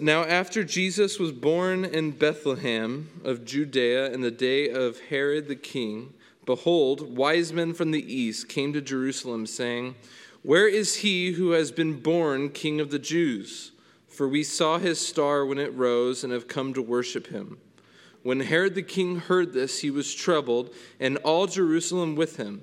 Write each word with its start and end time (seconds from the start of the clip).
Now, 0.00 0.22
after 0.22 0.62
Jesus 0.62 1.18
was 1.18 1.32
born 1.32 1.84
in 1.84 2.12
Bethlehem 2.12 3.10
of 3.24 3.44
Judea 3.44 4.12
in 4.12 4.20
the 4.20 4.30
day 4.30 4.70
of 4.70 5.00
Herod 5.00 5.48
the 5.48 5.56
king, 5.56 6.14
behold, 6.46 7.16
wise 7.16 7.52
men 7.52 7.74
from 7.74 7.90
the 7.90 8.14
east 8.14 8.48
came 8.48 8.72
to 8.74 8.80
Jerusalem, 8.80 9.44
saying, 9.44 9.96
Where 10.44 10.68
is 10.68 10.98
he 10.98 11.32
who 11.32 11.50
has 11.50 11.72
been 11.72 11.98
born 11.98 12.50
king 12.50 12.80
of 12.80 12.92
the 12.92 13.00
Jews? 13.00 13.72
For 14.06 14.28
we 14.28 14.44
saw 14.44 14.78
his 14.78 15.04
star 15.04 15.44
when 15.44 15.58
it 15.58 15.74
rose 15.74 16.22
and 16.22 16.32
have 16.32 16.46
come 16.46 16.72
to 16.74 16.82
worship 16.82 17.26
him. 17.26 17.58
When 18.22 18.38
Herod 18.38 18.76
the 18.76 18.82
king 18.82 19.16
heard 19.16 19.52
this, 19.52 19.80
he 19.80 19.90
was 19.90 20.14
troubled, 20.14 20.72
and 21.00 21.16
all 21.18 21.48
Jerusalem 21.48 22.14
with 22.14 22.36
him. 22.36 22.62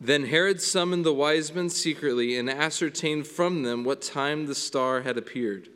Then 0.00 0.26
Herod 0.26 0.60
summoned 0.60 1.04
the 1.04 1.14
wise 1.14 1.54
men 1.54 1.70
secretly 1.70 2.36
and 2.36 2.50
ascertained 2.50 3.26
from 3.26 3.62
them 3.62 3.84
what 3.84 4.02
time 4.02 4.46
the 4.46 4.54
star 4.54 5.02
had 5.02 5.16
appeared. 5.16 5.68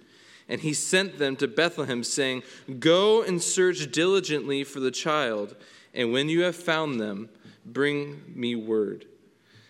And 0.49 0.61
he 0.61 0.73
sent 0.73 1.19
them 1.19 1.37
to 1.37 1.49
Bethlehem, 1.49 2.03
saying, 2.03 2.43
Go 2.79 3.23
and 3.23 3.43
search 3.43 3.91
diligently 3.91 4.65
for 4.65 4.81
the 4.81 4.91
child, 4.91 5.57
and 5.95 6.13
when 6.13 6.29
you 6.29 6.43
have 6.43 6.57
found 6.57 7.01
them, 7.01 7.29
bring 7.67 8.23
me 8.35 8.55
word, 8.55 9.07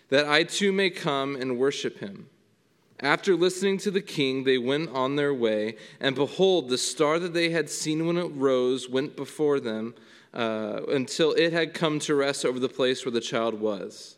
that 0.09 0.27
I 0.27 0.43
too 0.43 0.71
may 0.71 0.89
come 0.89 1.35
and 1.35 1.57
worship 1.57 1.99
him. 1.99 2.27
After 3.01 3.35
listening 3.35 3.77
to 3.79 3.91
the 3.91 4.01
king, 4.01 4.43
they 4.43 4.57
went 4.57 4.89
on 4.89 5.15
their 5.15 5.33
way, 5.33 5.75
and 5.99 6.15
behold, 6.15 6.67
the 6.67 6.77
star 6.77 7.17
that 7.19 7.33
they 7.33 7.49
had 7.49 7.69
seen 7.69 8.05
when 8.05 8.17
it 8.17 8.31
rose 8.35 8.89
went 8.89 9.15
before 9.15 9.59
them 9.59 9.95
uh, 10.33 10.81
until 10.89 11.31
it 11.33 11.53
had 11.53 11.73
come 11.73 11.99
to 11.99 12.15
rest 12.15 12.45
over 12.45 12.59
the 12.59 12.69
place 12.69 13.05
where 13.05 13.11
the 13.11 13.21
child 13.21 13.59
was. 13.59 14.17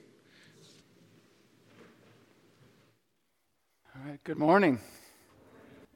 All 4.01 4.09
right, 4.09 4.23
good 4.23 4.39
morning 4.39 4.79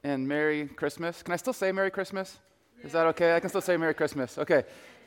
and 0.04 0.28
Merry 0.28 0.68
Christmas. 0.68 1.24
Can 1.24 1.32
I 1.32 1.36
still 1.36 1.52
say 1.52 1.72
Merry 1.72 1.90
Christmas? 1.90 2.38
Is 2.84 2.92
that 2.92 3.04
okay? 3.06 3.34
I 3.34 3.40
can 3.40 3.48
still 3.48 3.60
say 3.60 3.76
Merry 3.76 3.94
Christmas. 3.94 4.38
Okay, 4.38 4.62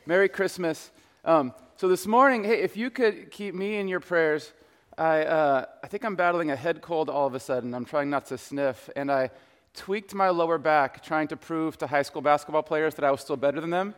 Merry 0.06 0.28
Christmas. 0.28 0.92
Um, 1.24 1.54
so 1.78 1.88
this 1.88 2.06
morning, 2.06 2.44
hey, 2.44 2.62
if 2.62 2.76
you 2.76 2.90
could 2.90 3.32
keep 3.32 3.56
me 3.56 3.78
in 3.78 3.88
your 3.88 4.02
prayers, 4.02 4.52
I, 4.98 5.22
uh, 5.22 5.66
I 5.82 5.88
think 5.88 6.04
I'm 6.04 6.18
battling 6.18 6.52
a 6.52 6.58
head 6.58 6.82
cold 6.82 7.10
all 7.10 7.26
of 7.26 7.36
a 7.36 7.40
sudden. 7.40 7.74
I'm 7.74 7.86
trying 7.86 8.10
not 8.10 8.26
to 8.28 8.38
sniff, 8.38 8.90
and 8.98 9.10
I 9.10 9.30
tweaked 9.74 10.14
my 10.14 10.28
lower 10.28 10.58
back 10.58 11.02
trying 11.02 11.30
to 11.30 11.38
prove 11.38 11.78
to 11.78 11.88
high 11.88 12.02
school 12.02 12.22
basketball 12.22 12.64
players 12.64 12.96
that 12.96 13.06
I 13.06 13.12
was 13.12 13.22
still 13.22 13.38
better 13.38 13.62
than 13.62 13.70
them, 13.70 13.96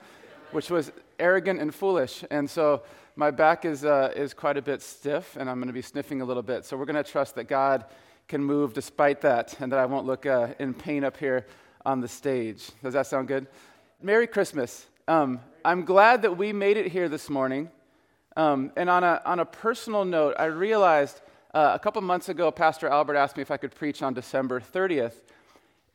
which 0.51 0.69
was 0.69 0.91
arrogant 1.17 1.59
and 1.59 1.73
foolish. 1.73 2.23
And 2.29 2.47
so 2.47 2.83
my 3.15 3.31
back 3.31 3.65
is, 3.65 3.83
uh, 3.83 4.13
is 4.15 4.35
quite 4.35 4.57
a 4.57 4.61
bit 4.61 4.83
stiff, 4.83 5.37
and 5.37 5.49
I'm 5.49 5.57
going 5.57 5.69
to 5.69 5.73
be 5.73 5.81
sniffing 5.81 6.21
a 6.21 6.25
little 6.25 6.43
bit. 6.43 6.65
So 6.65 6.77
we're 6.77 6.85
going 6.85 7.03
to 7.03 7.11
trust 7.11 7.33
that 7.33 7.45
God 7.45 7.85
can 8.27 8.43
move 8.43 8.73
despite 8.73 9.21
that, 9.21 9.59
and 9.59 9.71
that 9.71 9.79
I 9.79 9.85
won't 9.85 10.05
look 10.05 10.25
uh, 10.25 10.49
in 10.59 10.73
pain 10.73 11.03
up 11.03 11.17
here 11.17 11.45
on 11.85 11.99
the 11.99 12.07
stage. 12.07 12.69
Does 12.83 12.93
that 12.93 13.07
sound 13.07 13.27
good? 13.27 13.47
Merry 14.01 14.27
Christmas. 14.27 14.85
Um, 15.07 15.41
I'm 15.65 15.83
glad 15.83 16.21
that 16.21 16.37
we 16.37 16.53
made 16.53 16.77
it 16.77 16.87
here 16.91 17.09
this 17.09 17.29
morning. 17.29 17.69
Um, 18.37 18.71
and 18.77 18.89
on 18.89 19.03
a, 19.03 19.21
on 19.25 19.39
a 19.39 19.45
personal 19.45 20.05
note, 20.05 20.35
I 20.39 20.45
realized 20.45 21.21
uh, 21.53 21.71
a 21.73 21.79
couple 21.79 22.01
months 22.01 22.29
ago, 22.29 22.49
Pastor 22.49 22.87
Albert 22.87 23.17
asked 23.17 23.35
me 23.35 23.41
if 23.41 23.51
I 23.51 23.57
could 23.57 23.75
preach 23.75 24.01
on 24.01 24.13
December 24.13 24.61
30th. 24.61 25.15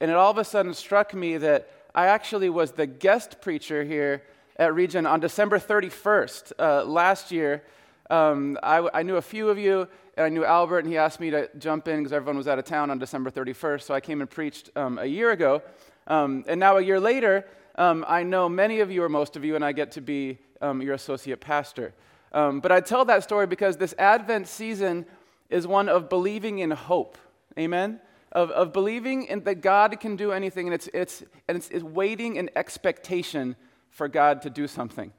And 0.00 0.10
it 0.10 0.16
all 0.16 0.30
of 0.30 0.38
a 0.38 0.44
sudden 0.44 0.74
struck 0.74 1.14
me 1.14 1.38
that 1.38 1.70
I 1.94 2.08
actually 2.08 2.50
was 2.50 2.72
the 2.72 2.86
guest 2.86 3.40
preacher 3.40 3.82
here 3.82 4.22
at 4.56 4.74
Region 4.74 5.06
on 5.06 5.20
December 5.20 5.58
31st. 5.58 6.52
Uh, 6.58 6.84
last 6.84 7.32
year, 7.32 7.62
um, 8.10 8.58
I, 8.62 8.88
I 8.92 9.02
knew 9.02 9.16
a 9.16 9.22
few 9.22 9.48
of 9.48 9.58
you, 9.58 9.88
and 10.16 10.24
I 10.24 10.28
knew 10.30 10.44
Albert, 10.46 10.80
and 10.80 10.88
he 10.88 10.96
asked 10.96 11.20
me 11.20 11.30
to 11.30 11.50
jump 11.58 11.88
in 11.88 11.98
because 11.98 12.12
everyone 12.12 12.38
was 12.38 12.48
out 12.48 12.58
of 12.58 12.64
town 12.64 12.90
on 12.90 12.98
December 12.98 13.30
31st. 13.30 13.82
So 13.82 13.92
I 13.92 14.00
came 14.00 14.22
and 14.22 14.30
preached 14.30 14.70
um, 14.74 14.98
a 14.98 15.04
year 15.04 15.30
ago. 15.30 15.62
Um, 16.06 16.42
and 16.48 16.58
now, 16.58 16.78
a 16.78 16.80
year 16.80 16.98
later, 16.98 17.46
um, 17.74 18.02
I 18.08 18.22
know 18.22 18.48
many 18.48 18.80
of 18.80 18.90
you, 18.90 19.02
or 19.02 19.10
most 19.10 19.36
of 19.36 19.44
you, 19.44 19.56
and 19.56 19.64
I 19.64 19.72
get 19.72 19.92
to 19.92 20.00
be 20.00 20.38
um, 20.62 20.80
your 20.80 20.94
associate 20.94 21.40
pastor. 21.40 21.92
Um, 22.32 22.60
but 22.60 22.72
I 22.72 22.80
tell 22.80 23.04
that 23.04 23.24
story 23.24 23.46
because 23.46 23.76
this 23.76 23.94
Advent 23.98 24.48
season 24.48 25.04
is 25.50 25.66
one 25.66 25.88
of 25.88 26.08
believing 26.08 26.60
in 26.60 26.70
hope. 26.70 27.18
Amen? 27.58 28.00
Of, 28.32 28.50
of 28.52 28.72
believing 28.72 29.24
in, 29.24 29.44
that 29.44 29.60
God 29.60 30.00
can 30.00 30.16
do 30.16 30.32
anything, 30.32 30.66
and, 30.66 30.74
it's, 30.74 30.88
it's, 30.94 31.22
and 31.46 31.58
it's, 31.58 31.68
it's 31.68 31.84
waiting 31.84 32.36
in 32.36 32.48
expectation 32.56 33.54
for 33.90 34.08
God 34.08 34.40
to 34.42 34.50
do 34.50 34.66
something. 34.66 35.12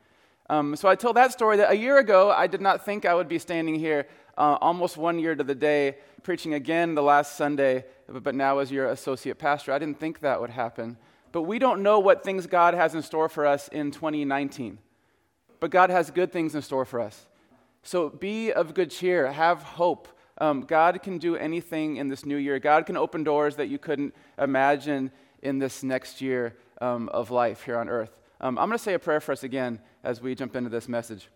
Um, 0.50 0.76
so 0.76 0.88
I 0.88 0.96
told 0.96 1.18
that 1.18 1.34
story 1.34 1.58
that 1.58 1.72
a 1.72 1.78
year 1.78 1.98
ago, 1.98 2.32
I 2.32 2.48
did 2.48 2.62
not 2.62 2.86
think 2.86 3.06
I 3.06 3.14
would 3.14 3.28
be 3.28 3.38
standing 3.38 3.76
here 3.76 4.08
uh, 4.38 4.58
almost 4.62 4.98
one 4.98 5.20
year 5.20 5.36
to 5.36 5.44
the 5.44 5.56
day, 5.56 5.98
preaching 6.24 6.54
again 6.54 6.96
the 6.96 7.04
last 7.04 7.36
Sunday, 7.36 7.86
but 8.08 8.36
now 8.36 8.60
as 8.60 8.72
your 8.72 8.88
associate 8.88 9.40
pastor. 9.40 9.72
I 9.72 9.80
didn't 9.80 10.00
think 10.00 10.20
that 10.20 10.40
would 10.40 10.52
happen. 10.52 10.98
But 11.32 11.44
we 11.44 11.60
don't 11.60 11.84
know 11.84 12.00
what 12.00 12.24
things 12.24 12.48
God 12.48 12.74
has 12.74 12.96
in 12.96 13.02
store 13.02 13.30
for 13.30 13.46
us 13.46 13.68
in 13.68 13.92
2019. 13.92 14.80
But 15.60 15.72
God 15.72 15.90
has 15.90 16.12
good 16.12 16.32
things 16.32 16.56
in 16.56 16.62
store 16.62 16.86
for 16.86 17.00
us. 17.00 17.26
So 17.84 18.10
be 18.10 18.52
of 18.52 18.74
good 18.74 18.92
cheer, 18.92 19.32
have 19.32 19.64
hope. 19.64 20.08
Um, 20.40 20.62
God 20.62 21.02
can 21.02 21.18
do 21.18 21.36
anything 21.36 21.98
in 21.98 22.10
this 22.10 22.26
new 22.26 22.38
year. 22.38 22.60
God 22.60 22.86
can 22.86 22.96
open 22.96 23.24
doors 23.24 23.56
that 23.56 23.68
you 23.68 23.78
couldn't 23.78 24.14
imagine 24.38 25.12
in 25.42 25.58
this 25.58 25.84
next 25.84 26.22
year 26.22 26.56
um, 26.80 27.10
of 27.10 27.32
life 27.32 27.64
here 27.64 27.78
on 27.78 27.90
earth. 27.90 28.16
Um, 28.40 28.58
I'm 28.58 28.68
going 28.68 28.78
to 28.78 28.84
say 28.84 28.94
a 28.94 29.00
prayer 29.00 29.20
for 29.20 29.32
us 29.32 29.44
again 29.44 29.80
as 30.04 30.22
we 30.22 30.36
jump 30.36 30.56
into 30.56 30.70
this 30.70 30.88
message. 30.88 31.28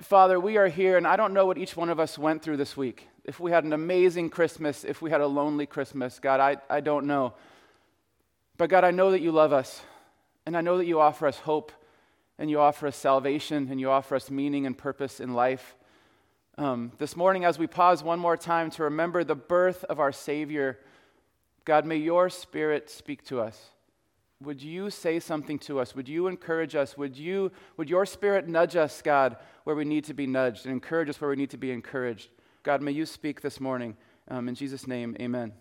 Father, 0.00 0.38
we 0.38 0.58
are 0.58 0.68
here, 0.68 0.98
and 0.98 1.06
I 1.06 1.16
don't 1.16 1.32
know 1.32 1.46
what 1.46 1.56
each 1.56 1.74
one 1.74 1.88
of 1.88 1.98
us 1.98 2.18
went 2.18 2.42
through 2.42 2.58
this 2.58 2.76
week. 2.76 3.08
If 3.24 3.40
we 3.40 3.50
had 3.50 3.64
an 3.64 3.72
amazing 3.72 4.28
Christmas, 4.28 4.84
if 4.84 5.00
we 5.00 5.10
had 5.10 5.22
a 5.22 5.26
lonely 5.26 5.64
Christmas, 5.64 6.18
God, 6.18 6.38
I, 6.38 6.58
I 6.68 6.80
don't 6.80 7.06
know. 7.06 7.32
But 8.58 8.68
God, 8.68 8.84
I 8.84 8.90
know 8.90 9.10
that 9.12 9.22
you 9.22 9.32
love 9.32 9.54
us, 9.54 9.80
and 10.44 10.54
I 10.54 10.60
know 10.60 10.76
that 10.76 10.84
you 10.84 11.00
offer 11.00 11.26
us 11.26 11.38
hope, 11.38 11.72
and 12.38 12.50
you 12.50 12.60
offer 12.60 12.88
us 12.88 12.96
salvation, 12.96 13.68
and 13.70 13.80
you 13.80 13.90
offer 13.90 14.14
us 14.14 14.30
meaning 14.30 14.66
and 14.66 14.76
purpose 14.76 15.18
in 15.18 15.32
life. 15.32 15.76
Um, 16.58 16.92
this 16.98 17.16
morning, 17.16 17.46
as 17.46 17.58
we 17.58 17.66
pause 17.66 18.02
one 18.02 18.18
more 18.18 18.36
time 18.36 18.70
to 18.72 18.84
remember 18.84 19.24
the 19.24 19.34
birth 19.34 19.82
of 19.84 19.98
our 19.98 20.12
Savior, 20.12 20.78
God, 21.64 21.86
may 21.86 21.96
your 21.96 22.28
Spirit 22.28 22.90
speak 22.90 23.24
to 23.28 23.40
us. 23.40 23.70
Would 24.42 24.62
you 24.62 24.90
say 24.90 25.18
something 25.18 25.58
to 25.60 25.80
us? 25.80 25.94
Would 25.94 26.08
you 26.08 26.26
encourage 26.26 26.74
us? 26.74 26.96
Would, 26.98 27.16
you, 27.16 27.52
would 27.78 27.88
your 27.88 28.04
spirit 28.04 28.46
nudge 28.46 28.76
us, 28.76 29.00
God, 29.00 29.36
where 29.64 29.74
we 29.74 29.86
need 29.86 30.04
to 30.04 30.14
be 30.14 30.26
nudged 30.26 30.66
and 30.66 30.72
encourage 30.72 31.08
us 31.08 31.20
where 31.20 31.30
we 31.30 31.36
need 31.36 31.50
to 31.50 31.56
be 31.56 31.70
encouraged? 31.70 32.28
God, 32.62 32.82
may 32.82 32.92
you 32.92 33.06
speak 33.06 33.40
this 33.40 33.60
morning. 33.60 33.96
Um, 34.28 34.48
in 34.48 34.54
Jesus' 34.54 34.86
name, 34.86 35.16
amen. 35.20 35.52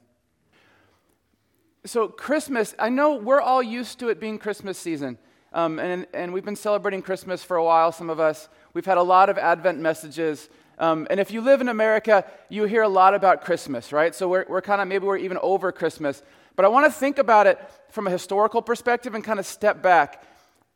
So, 1.86 2.08
Christmas, 2.08 2.76
I 2.78 2.90
know 2.90 3.16
we're 3.16 3.40
all 3.40 3.64
used 3.64 4.00
to 4.00 4.10
it 4.10 4.20
being 4.20 4.40
Christmas 4.40 4.78
season. 4.78 5.20
Um, 5.54 5.80
and, 5.80 6.06
and 6.14 6.34
we've 6.34 6.44
been 6.44 6.58
celebrating 6.58 7.02
Christmas 7.02 7.44
for 7.44 7.56
a 7.56 7.64
while, 7.64 7.94
some 7.94 8.10
of 8.10 8.20
us. 8.20 8.50
We've 8.74 8.86
had 8.86 8.98
a 8.98 9.04
lot 9.04 9.30
of 9.30 9.38
Advent 9.38 9.80
messages. 9.80 10.50
Um, 10.80 11.08
and 11.10 11.18
if 11.20 11.32
you 11.32 11.40
live 11.40 11.62
in 11.62 11.70
America, 11.70 12.26
you 12.50 12.66
hear 12.66 12.82
a 12.82 12.90
lot 12.90 13.14
about 13.14 13.46
Christmas, 13.46 13.94
right? 13.94 14.14
So 14.14 14.28
we're, 14.28 14.46
we're 14.50 14.62
kind 14.62 14.82
of, 14.82 14.90
maybe 14.90 15.06
we're 15.06 15.16
even 15.18 15.38
over 15.42 15.72
Christmas. 15.72 16.22
But 16.56 16.66
I 16.66 16.70
want 16.70 16.86
to 16.86 16.92
think 16.92 17.18
about 17.18 17.48
it 17.48 17.60
from 17.90 18.08
a 18.08 18.12
historical 18.12 18.62
perspective 18.62 19.14
and 19.14 19.24
kind 19.24 19.40
of 19.40 19.46
step 19.46 19.82
back. 19.82 20.24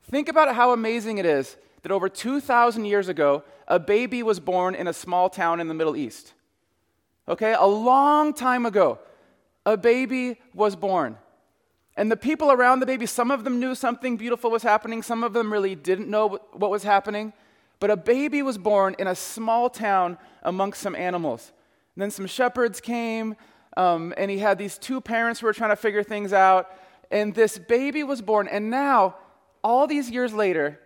Think 0.03 0.29
about 0.29 0.53
how 0.55 0.73
amazing 0.73 1.17
it 1.17 1.25
is 1.25 1.57
that 1.83 1.91
over 1.91 2.09
2,000 2.09 2.85
years 2.85 3.07
ago, 3.07 3.43
a 3.67 3.79
baby 3.79 4.23
was 4.23 4.39
born 4.39 4.75
in 4.75 4.87
a 4.87 4.93
small 4.93 5.29
town 5.29 5.59
in 5.59 5.67
the 5.67 5.73
Middle 5.73 5.95
East. 5.95 6.33
Okay, 7.27 7.53
a 7.53 7.65
long 7.65 8.33
time 8.33 8.65
ago, 8.65 8.99
a 9.65 9.77
baby 9.77 10.39
was 10.53 10.75
born. 10.75 11.17
And 11.95 12.11
the 12.11 12.17
people 12.17 12.51
around 12.51 12.79
the 12.79 12.85
baby, 12.85 13.05
some 13.05 13.29
of 13.29 13.43
them 13.43 13.59
knew 13.59 13.75
something 13.75 14.17
beautiful 14.17 14.49
was 14.49 14.63
happening, 14.63 15.03
some 15.03 15.23
of 15.23 15.33
them 15.33 15.51
really 15.53 15.75
didn't 15.75 16.09
know 16.09 16.39
what 16.53 16.71
was 16.71 16.83
happening. 16.83 17.33
But 17.79 17.91
a 17.91 17.97
baby 17.97 18.41
was 18.41 18.57
born 18.57 18.95
in 18.99 19.07
a 19.07 19.15
small 19.15 19.69
town 19.69 20.17
amongst 20.43 20.81
some 20.81 20.95
animals. 20.95 21.51
And 21.95 22.01
then 22.01 22.11
some 22.11 22.25
shepherds 22.25 22.81
came, 22.81 23.35
um, 23.77 24.13
and 24.17 24.29
he 24.31 24.39
had 24.39 24.57
these 24.57 24.77
two 24.77 25.01
parents 25.01 25.39
who 25.39 25.47
were 25.47 25.53
trying 25.53 25.69
to 25.69 25.75
figure 25.75 26.03
things 26.03 26.33
out. 26.33 26.69
And 27.11 27.33
this 27.33 27.57
baby 27.57 28.03
was 28.03 28.21
born. 28.21 28.47
And 28.47 28.69
now, 28.69 29.15
all 29.63 29.87
these 29.87 30.09
years 30.09 30.33
later, 30.33 30.79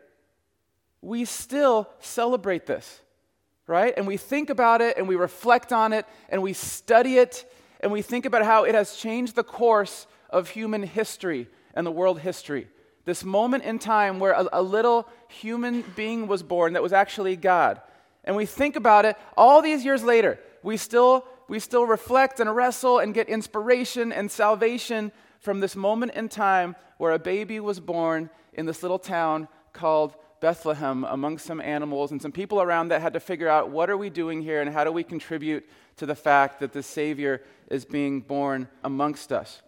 we 1.02 1.26
still 1.26 1.90
celebrate 2.00 2.66
this, 2.66 3.02
right? 3.68 3.94
And 3.98 4.08
we 4.08 4.18
think 4.18 4.50
about 4.50 4.82
it, 4.82 4.98
and 4.98 5.08
we 5.08 5.16
reflect 5.16 5.74
on 5.74 5.92
it, 5.92 6.06
and 6.30 6.42
we 6.42 6.54
study 6.54 7.18
it, 7.18 7.52
and 7.82 7.92
we 7.92 8.02
think 8.02 8.26
about 8.26 8.46
how 8.46 8.64
it 8.64 8.74
has 8.74 8.96
changed 8.96 9.36
the 9.36 9.44
course 9.44 10.08
of 10.30 10.50
human 10.50 10.84
history 10.84 11.48
and 11.74 11.86
the 11.86 11.92
world 11.92 12.20
history. 12.20 12.68
This 13.06 13.24
moment 13.24 13.66
in 13.66 13.80
time 13.80 14.20
where 14.20 14.32
a, 14.32 14.48
a 14.54 14.62
little 14.62 15.08
human 15.28 15.84
being 15.96 16.28
was 16.28 16.42
born 16.42 16.74
that 16.74 16.84
was 16.84 16.94
actually 16.94 17.36
God. 17.36 17.82
And 18.24 18.36
we 18.36 18.46
think 18.46 18.78
about 18.78 19.04
it 19.06 19.18
all 19.36 19.62
these 19.62 19.84
years 19.84 20.04
later. 20.04 20.40
We 20.64 20.78
still, 20.78 21.26
we 21.54 21.60
still 21.60 21.86
reflect 21.86 22.40
and 22.40 22.56
wrestle 22.56 22.98
and 22.98 23.14
get 23.14 23.30
inspiration 23.30 24.12
and 24.12 24.32
salvation 24.32 25.12
from 25.38 25.60
this 25.60 25.76
moment 25.76 26.12
in 26.16 26.28
time 26.28 26.76
where 26.98 27.12
a 27.12 27.20
baby 27.20 27.60
was 27.60 27.80
born 27.80 28.28
in 28.54 28.66
this 28.66 28.82
little 28.82 28.98
town 28.98 29.48
called 29.72 30.16
Bethlehem 30.42 31.04
among 31.04 31.38
some 31.38 31.62
animals 31.62 32.10
and 32.10 32.20
some 32.20 32.32
people 32.32 32.60
around 32.60 32.88
that 32.88 33.04
had 33.04 33.14
to 33.14 33.20
figure 33.20 33.48
out 33.48 33.70
what 33.70 33.88
are 33.92 33.98
we 33.98 34.10
doing 34.10 34.42
here 34.42 34.62
and 34.62 34.74
how 34.74 34.84
do 34.84 34.92
we 34.92 35.04
contribute 35.04 35.64
to 35.98 36.08
the 36.08 36.16
fact 36.16 36.60
that 36.60 36.74
the 36.74 36.82
Savior 36.82 37.44
is 37.70 37.86
being 37.86 38.22
born 38.22 38.68
amongst 38.84 39.32
us. 39.32 39.62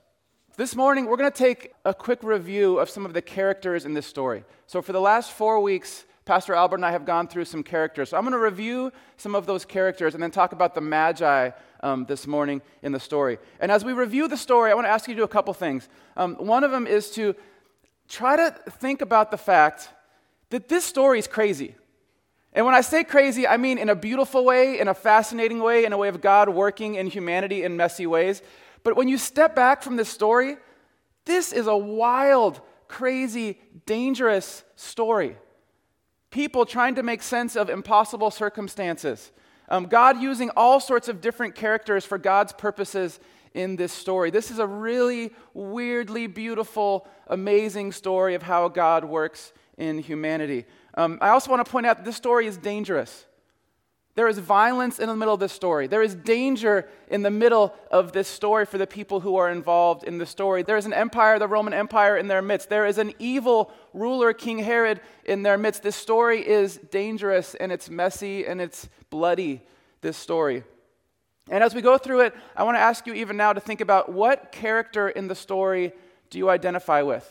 This 0.57 0.75
morning, 0.75 1.05
we're 1.05 1.17
going 1.17 1.31
to 1.31 1.37
take 1.37 1.71
a 1.85 1.93
quick 1.93 2.23
review 2.23 2.79
of 2.79 2.89
some 2.89 3.05
of 3.05 3.13
the 3.13 3.21
characters 3.21 3.85
in 3.85 3.93
this 3.93 4.07
story. 4.07 4.43
So, 4.65 4.81
for 4.81 4.91
the 4.91 5.01
last 5.01 5.33
four 5.33 5.59
weeks, 5.59 6.05
Pastor 6.25 6.55
Albert 6.55 6.77
and 6.77 6.85
I 6.85 6.91
have 6.91 7.05
gone 7.05 7.27
through 7.27 7.45
some 7.45 7.61
characters. 7.61 8.09
So, 8.09 8.17
I'm 8.17 8.23
going 8.23 8.33
to 8.33 8.39
review 8.39 8.91
some 9.17 9.35
of 9.35 9.45
those 9.45 9.63
characters 9.63 10.15
and 10.15 10.23
then 10.23 10.31
talk 10.31 10.53
about 10.53 10.73
the 10.73 10.81
Magi 10.81 11.51
um, 11.81 12.05
this 12.05 12.25
morning 12.25 12.63
in 12.81 12.91
the 12.91 12.99
story. 12.99 13.37
And 13.59 13.71
as 13.71 13.85
we 13.85 13.93
review 13.93 14.27
the 14.27 14.37
story, 14.37 14.71
I 14.71 14.73
want 14.73 14.85
to 14.85 14.91
ask 14.91 15.07
you 15.07 15.13
to 15.13 15.19
do 15.19 15.23
a 15.23 15.27
couple 15.27 15.53
things. 15.53 15.87
Um, 16.17 16.35
one 16.35 16.63
of 16.63 16.71
them 16.71 16.87
is 16.87 17.11
to 17.11 17.35
try 18.09 18.35
to 18.35 18.51
think 18.71 19.01
about 19.01 19.29
the 19.29 19.37
fact 19.37 19.89
that 20.49 20.67
this 20.67 20.83
story 20.83 21.19
is 21.19 21.27
crazy. 21.27 21.75
And 22.53 22.65
when 22.65 22.73
I 22.73 22.81
say 22.81 23.03
crazy, 23.03 23.47
I 23.47 23.57
mean 23.57 23.77
in 23.77 23.89
a 23.89 23.95
beautiful 23.95 24.43
way, 24.45 24.79
in 24.79 24.87
a 24.87 24.93
fascinating 24.93 25.59
way, 25.59 25.85
in 25.85 25.93
a 25.93 25.97
way 25.97 26.07
of 26.07 26.21
God 26.21 26.49
working 26.49 26.95
in 26.95 27.07
humanity 27.07 27.63
in 27.63 27.77
messy 27.77 28.07
ways. 28.07 28.41
But 28.83 28.95
when 28.95 29.07
you 29.07 29.17
step 29.17 29.55
back 29.55 29.83
from 29.83 29.95
this 29.95 30.09
story, 30.09 30.57
this 31.25 31.51
is 31.51 31.67
a 31.67 31.75
wild, 31.77 32.61
crazy, 32.87 33.59
dangerous 33.85 34.63
story. 34.75 35.37
People 36.35 36.65
trying 36.65 36.95
to 36.95 37.01
make 37.01 37.23
sense 37.23 37.55
of 37.55 37.69
impossible 37.69 38.29
circumstances. 38.29 39.31
Um, 39.69 39.85
God 39.85 40.21
using 40.21 40.51
all 40.57 40.81
sorts 40.81 41.07
of 41.07 41.21
different 41.21 41.55
characters 41.55 42.03
for 42.03 42.17
God's 42.17 42.51
purposes 42.51 43.21
in 43.53 43.77
this 43.77 43.93
story. 43.93 44.31
This 44.31 44.51
is 44.51 44.59
a 44.59 44.67
really 44.67 45.31
weirdly 45.53 46.27
beautiful, 46.27 47.07
amazing 47.27 47.93
story 47.93 48.35
of 48.35 48.43
how 48.43 48.67
God 48.67 49.05
works 49.05 49.53
in 49.77 49.99
humanity. 49.99 50.65
Um, 50.95 51.19
I 51.21 51.29
also 51.29 51.49
want 51.51 51.65
to 51.65 51.71
point 51.71 51.85
out 51.85 51.99
that 51.99 52.03
this 52.05 52.17
story 52.17 52.47
is 52.47 52.57
dangerous. 52.57 53.25
There 54.15 54.29
is 54.29 54.37
violence 54.37 54.97
in 54.97 55.09
the 55.09 55.15
middle 55.15 55.33
of 55.33 55.41
this 55.41 55.51
story. 55.51 55.87
There 55.87 56.01
is 56.01 56.15
danger 56.15 56.87
in 57.09 57.21
the 57.21 57.29
middle 57.29 57.75
of 57.91 58.13
this 58.13 58.29
story 58.29 58.65
for 58.65 58.77
the 58.77 58.87
people 58.87 59.19
who 59.19 59.35
are 59.35 59.49
involved 59.49 60.05
in 60.05 60.17
the 60.19 60.25
story. 60.25 60.63
There 60.63 60.77
is 60.77 60.85
an 60.85 60.93
empire, 60.93 61.37
the 61.37 61.49
Roman 61.49 61.73
Empire, 61.73 62.15
in 62.15 62.27
their 62.27 62.41
midst. 62.41 62.69
There 62.69 62.85
is 62.85 62.97
an 62.97 63.13
evil 63.19 63.73
ruler, 63.93 64.31
King 64.31 64.59
Herod, 64.59 65.01
in 65.25 65.43
their 65.43 65.57
midst. 65.57 65.83
This 65.83 65.97
story 65.97 66.47
is 66.47 66.77
dangerous 66.77 67.55
and 67.55 67.73
it's 67.73 67.89
messy 67.89 68.45
and 68.45 68.61
it's 68.61 68.87
bloody, 69.09 69.61
this 69.99 70.15
story. 70.15 70.63
And 71.49 71.61
as 71.61 71.75
we 71.75 71.81
go 71.81 71.97
through 71.97 72.21
it, 72.21 72.33
I 72.55 72.63
want 72.63 72.75
to 72.75 72.81
ask 72.81 73.05
you 73.05 73.13
even 73.15 73.35
now 73.35 73.51
to 73.51 73.59
think 73.59 73.81
about 73.81 74.11
what 74.11 74.53
character 74.53 75.09
in 75.09 75.27
the 75.27 75.35
story 75.35 75.91
do 76.29 76.37
you 76.37 76.49
identify 76.49 77.01
with? 77.01 77.29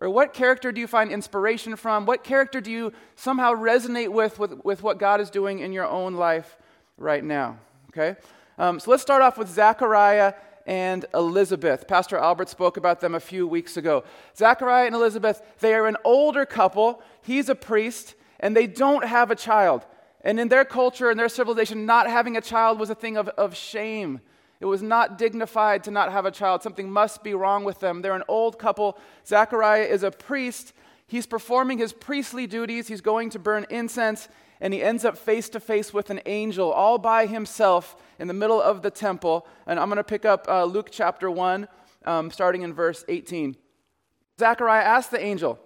Or 0.00 0.08
what 0.08 0.32
character 0.32 0.70
do 0.70 0.80
you 0.80 0.86
find 0.86 1.10
inspiration 1.10 1.74
from? 1.76 2.06
What 2.06 2.22
character 2.22 2.60
do 2.60 2.70
you 2.70 2.92
somehow 3.16 3.52
resonate 3.54 4.10
with, 4.10 4.38
with, 4.38 4.64
with 4.64 4.82
what 4.82 4.98
God 4.98 5.20
is 5.20 5.28
doing 5.28 5.58
in 5.58 5.72
your 5.72 5.86
own 5.86 6.14
life 6.14 6.56
right 6.96 7.24
now? 7.24 7.58
Okay? 7.90 8.18
Um, 8.58 8.78
so 8.78 8.90
let's 8.90 9.02
start 9.02 9.22
off 9.22 9.36
with 9.36 9.48
Zachariah 9.48 10.34
and 10.66 11.06
Elizabeth. 11.14 11.88
Pastor 11.88 12.16
Albert 12.16 12.48
spoke 12.48 12.76
about 12.76 13.00
them 13.00 13.14
a 13.14 13.20
few 13.20 13.46
weeks 13.46 13.76
ago. 13.76 14.04
Zachariah 14.36 14.86
and 14.86 14.94
Elizabeth, 14.94 15.42
they 15.60 15.74
are 15.74 15.86
an 15.86 15.96
older 16.04 16.44
couple. 16.44 17.02
He's 17.22 17.48
a 17.48 17.54
priest, 17.54 18.14
and 18.38 18.56
they 18.56 18.66
don't 18.66 19.04
have 19.04 19.30
a 19.30 19.36
child. 19.36 19.84
And 20.20 20.38
in 20.38 20.48
their 20.48 20.64
culture 20.64 21.10
and 21.10 21.18
their 21.18 21.28
civilization, 21.28 21.86
not 21.86 22.08
having 22.08 22.36
a 22.36 22.40
child 22.40 22.78
was 22.78 22.90
a 22.90 22.94
thing 22.94 23.16
of, 23.16 23.28
of 23.28 23.56
shame. 23.56 24.20
It 24.60 24.66
was 24.66 24.82
not 24.82 25.18
dignified 25.18 25.84
to 25.84 25.90
not 25.90 26.10
have 26.10 26.26
a 26.26 26.30
child. 26.30 26.62
Something 26.62 26.90
must 26.90 27.22
be 27.22 27.34
wrong 27.34 27.64
with 27.64 27.78
them. 27.78 28.02
They're 28.02 28.14
an 28.14 28.24
old 28.26 28.58
couple. 28.58 28.98
Zechariah 29.24 29.84
is 29.84 30.02
a 30.02 30.10
priest. 30.10 30.72
He's 31.06 31.26
performing 31.26 31.78
his 31.78 31.92
priestly 31.92 32.46
duties. 32.46 32.88
He's 32.88 33.00
going 33.00 33.30
to 33.30 33.38
burn 33.38 33.66
incense, 33.70 34.28
and 34.60 34.74
he 34.74 34.82
ends 34.82 35.04
up 35.04 35.16
face 35.16 35.48
to 35.50 35.60
face 35.60 35.94
with 35.94 36.10
an 36.10 36.20
angel 36.26 36.72
all 36.72 36.98
by 36.98 37.26
himself 37.26 37.96
in 38.18 38.26
the 38.26 38.34
middle 38.34 38.60
of 38.60 38.82
the 38.82 38.90
temple. 38.90 39.46
And 39.66 39.78
I'm 39.78 39.88
going 39.88 39.98
to 39.98 40.04
pick 40.04 40.24
up 40.24 40.46
uh, 40.48 40.64
Luke 40.64 40.88
chapter 40.90 41.30
1, 41.30 41.68
um, 42.04 42.30
starting 42.30 42.62
in 42.62 42.74
verse 42.74 43.04
18. 43.08 43.56
Zechariah 44.40 44.84
asked 44.84 45.12
the 45.12 45.22
angel, 45.22 45.58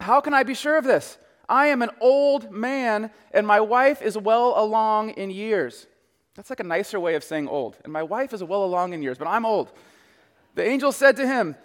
How 0.00 0.20
can 0.20 0.34
I 0.34 0.42
be 0.42 0.54
sure 0.54 0.76
of 0.76 0.84
this? 0.84 1.16
I 1.48 1.66
am 1.66 1.82
an 1.82 1.90
old 2.00 2.50
man, 2.50 3.10
and 3.32 3.46
my 3.46 3.60
wife 3.60 4.02
is 4.02 4.16
well 4.16 4.54
along 4.56 5.10
in 5.10 5.30
years. 5.30 5.86
That's 6.34 6.50
like 6.50 6.60
a 6.60 6.64
nicer 6.64 6.98
way 6.98 7.14
of 7.14 7.24
saying 7.24 7.48
old. 7.48 7.76
And 7.84 7.92
my 7.92 8.02
wife 8.02 8.32
is 8.32 8.42
well 8.42 8.64
along 8.64 8.92
in 8.92 9.02
years, 9.02 9.18
but 9.18 9.28
I'm 9.28 9.46
old. 9.46 9.72
The 10.54 10.66
angel 10.66 10.92
said 10.92 11.16
to 11.16 11.26
him, 11.26 11.56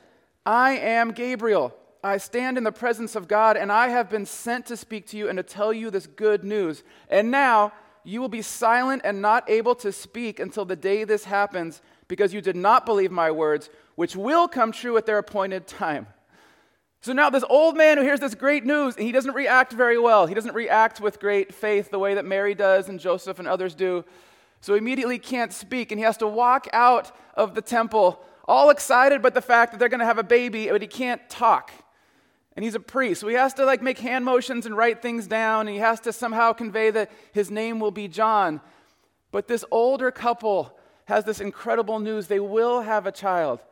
I 0.46 0.72
am 0.72 1.12
Gabriel. 1.12 1.76
I 2.04 2.18
stand 2.18 2.58
in 2.58 2.64
the 2.64 2.72
presence 2.72 3.16
of 3.16 3.28
God, 3.28 3.58
and 3.58 3.72
I 3.72 3.90
have 3.90 4.10
been 4.10 4.26
sent 4.26 4.68
to 4.68 4.78
speak 4.78 5.08
to 5.08 5.18
you 5.18 5.28
and 5.28 5.38
to 5.38 5.44
tell 5.44 5.74
you 5.74 5.90
this 5.90 6.08
good 6.08 6.44
news. 6.44 6.84
And 7.10 7.30
now 7.30 7.74
you 8.04 8.22
will 8.22 8.30
be 8.30 8.42
silent 8.42 9.02
and 9.04 9.22
not 9.22 9.50
able 9.50 9.76
to 9.76 9.92
speak 9.92 10.40
until 10.40 10.66
the 10.66 10.76
day 10.76 11.04
this 11.04 11.26
happens, 11.26 11.82
because 12.08 12.34
you 12.34 12.42
did 12.42 12.56
not 12.56 12.86
believe 12.86 13.12
my 13.12 13.32
words, 13.32 13.70
which 13.96 14.16
will 14.16 14.48
come 14.48 14.72
true 14.72 14.98
at 14.98 15.06
their 15.06 15.18
appointed 15.18 15.68
time. 15.68 16.08
So 17.02 17.14
now, 17.14 17.30
this 17.30 17.44
old 17.50 17.78
man 17.78 17.98
who 17.98 18.04
hears 18.04 18.20
this 18.20 18.36
great 18.36 18.66
news, 18.66 18.96
and 18.96 19.06
he 19.06 19.12
doesn't 19.12 19.34
react 19.34 19.74
very 19.74 20.00
well. 20.00 20.26
He 20.26 20.34
doesn't 20.34 20.56
react 20.56 21.00
with 21.00 21.20
great 21.20 21.54
faith 21.54 21.92
the 21.92 22.00
way 22.00 22.14
that 22.14 22.26
Mary 22.26 22.56
does 22.56 22.90
and 22.90 23.00
Joseph 23.00 23.40
and 23.40 23.48
others 23.48 23.76
do. 23.76 24.04
So 24.62 24.74
he 24.74 24.80
immediately 24.80 25.20
can't 25.20 25.54
speak, 25.54 25.92
and 25.92 26.00
he 26.00 26.06
has 26.06 26.18
to 26.18 26.28
walk 26.28 26.68
out 26.74 27.16
of 27.36 27.56
the 27.56 27.62
temple, 27.62 28.22
all 28.46 28.70
excited 28.70 29.22
but 29.22 29.34
the 29.34 29.42
fact 29.42 29.72
that 29.72 29.80
they're 29.80 29.90
going 29.90 30.00
to 30.00 30.06
have 30.06 30.18
a 30.18 30.24
baby, 30.24 30.70
but 30.70 30.82
he 30.82 30.88
can't 30.88 31.30
talk. 31.30 31.72
And 32.56 32.66
he's 32.66 32.76
a 32.76 32.80
priest, 32.80 33.22
so 33.22 33.28
he 33.28 33.36
has 33.36 33.54
to 33.54 33.66
like 33.66 33.82
make 33.82 34.00
hand 34.00 34.26
motions 34.26 34.66
and 34.66 34.76
write 34.76 35.02
things 35.02 35.28
down, 35.28 35.68
and 35.68 35.76
he 35.76 35.82
has 35.82 36.02
to 36.02 36.12
somehow 36.12 36.52
convey 36.52 36.92
that 36.92 37.10
his 37.32 37.50
name 37.50 37.80
will 37.80 37.92
be 37.92 38.10
John. 38.10 38.60
But 39.32 39.48
this 39.48 39.64
older 39.72 40.12
couple 40.12 40.78
has 41.06 41.24
this 41.24 41.40
incredible 41.40 42.00
news: 42.00 42.28
they 42.28 42.40
will 42.42 42.82
have 42.82 43.06
a 43.06 43.12
child. 43.14 43.64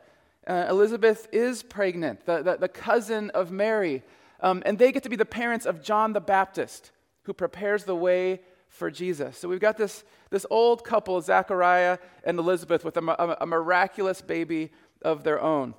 Uh, 0.46 0.66
Elizabeth 0.70 1.28
is 1.32 1.62
pregnant, 1.62 2.24
the, 2.24 2.42
the, 2.42 2.56
the 2.56 2.68
cousin 2.68 3.28
of 3.30 3.50
Mary, 3.50 4.02
um, 4.40 4.62
and 4.64 4.78
they 4.78 4.90
get 4.92 5.02
to 5.02 5.10
be 5.10 5.16
the 5.16 5.26
parents 5.26 5.66
of 5.66 5.82
John 5.82 6.14
the 6.14 6.20
Baptist, 6.20 6.90
who 7.24 7.34
prepares 7.34 7.84
the 7.84 7.96
way 7.96 8.40
for 8.68 8.90
Jesus. 8.90 9.36
So 9.38 9.48
we've 9.48 9.60
got 9.60 9.76
this, 9.76 10.04
this 10.30 10.46
old 10.50 10.84
couple, 10.84 11.20
Zachariah 11.20 11.98
and 12.24 12.38
Elizabeth, 12.38 12.84
with 12.84 12.96
a, 12.96 13.00
a, 13.00 13.38
a 13.40 13.46
miraculous 13.46 14.20
baby 14.20 14.70
of 15.02 15.24
their 15.24 15.40
own. 15.40 15.74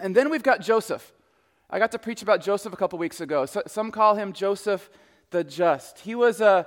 And 0.00 0.14
then 0.14 0.30
we've 0.30 0.42
got 0.42 0.60
Joseph. 0.60 1.12
I 1.68 1.78
got 1.78 1.92
to 1.92 1.98
preach 1.98 2.22
about 2.22 2.40
Joseph 2.40 2.72
a 2.72 2.76
couple 2.76 2.98
weeks 2.98 3.20
ago. 3.20 3.46
So, 3.46 3.62
some 3.66 3.90
call 3.90 4.14
him 4.14 4.32
Joseph 4.32 4.90
the 5.30 5.44
Just. 5.44 6.00
He 6.00 6.14
was 6.14 6.40
a 6.40 6.66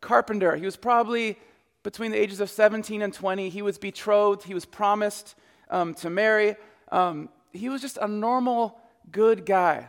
carpenter. 0.00 0.56
He 0.56 0.64
was 0.64 0.76
probably 0.76 1.38
between 1.82 2.10
the 2.10 2.18
ages 2.18 2.40
of 2.40 2.50
17 2.50 3.02
and 3.02 3.12
20. 3.12 3.48
He 3.48 3.62
was 3.62 3.78
betrothed, 3.78 4.44
he 4.44 4.54
was 4.54 4.64
promised 4.64 5.34
um, 5.70 5.94
to 5.94 6.10
marry. 6.10 6.56
Um, 6.90 7.28
he 7.52 7.68
was 7.68 7.80
just 7.80 7.98
a 8.00 8.08
normal, 8.08 8.78
good 9.10 9.46
guy. 9.46 9.88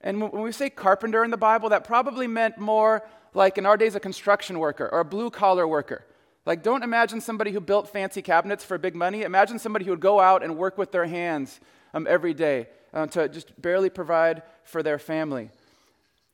And 0.00 0.20
when 0.20 0.42
we 0.42 0.52
say 0.52 0.70
carpenter 0.70 1.24
in 1.24 1.30
the 1.30 1.36
Bible, 1.36 1.70
that 1.70 1.84
probably 1.84 2.26
meant 2.26 2.58
more 2.58 3.06
like 3.34 3.58
in 3.58 3.66
our 3.66 3.76
days 3.76 3.94
a 3.94 4.00
construction 4.00 4.58
worker 4.58 4.88
or 4.90 5.00
a 5.00 5.04
blue 5.04 5.30
collar 5.30 5.66
worker. 5.66 6.04
Like, 6.46 6.62
don't 6.62 6.82
imagine 6.82 7.20
somebody 7.20 7.52
who 7.52 7.60
built 7.60 7.88
fancy 7.88 8.22
cabinets 8.22 8.64
for 8.64 8.78
big 8.78 8.94
money. 8.94 9.22
Imagine 9.22 9.58
somebody 9.58 9.84
who 9.84 9.90
would 9.90 10.00
go 10.00 10.18
out 10.18 10.42
and 10.42 10.56
work 10.56 10.78
with 10.78 10.92
their 10.92 11.04
hands 11.04 11.60
um, 11.92 12.06
every 12.08 12.32
day 12.32 12.68
uh, 12.94 13.06
to 13.08 13.28
just 13.28 13.60
barely 13.60 13.90
provide 13.90 14.42
for 14.64 14.82
their 14.82 14.98
family. 14.98 15.50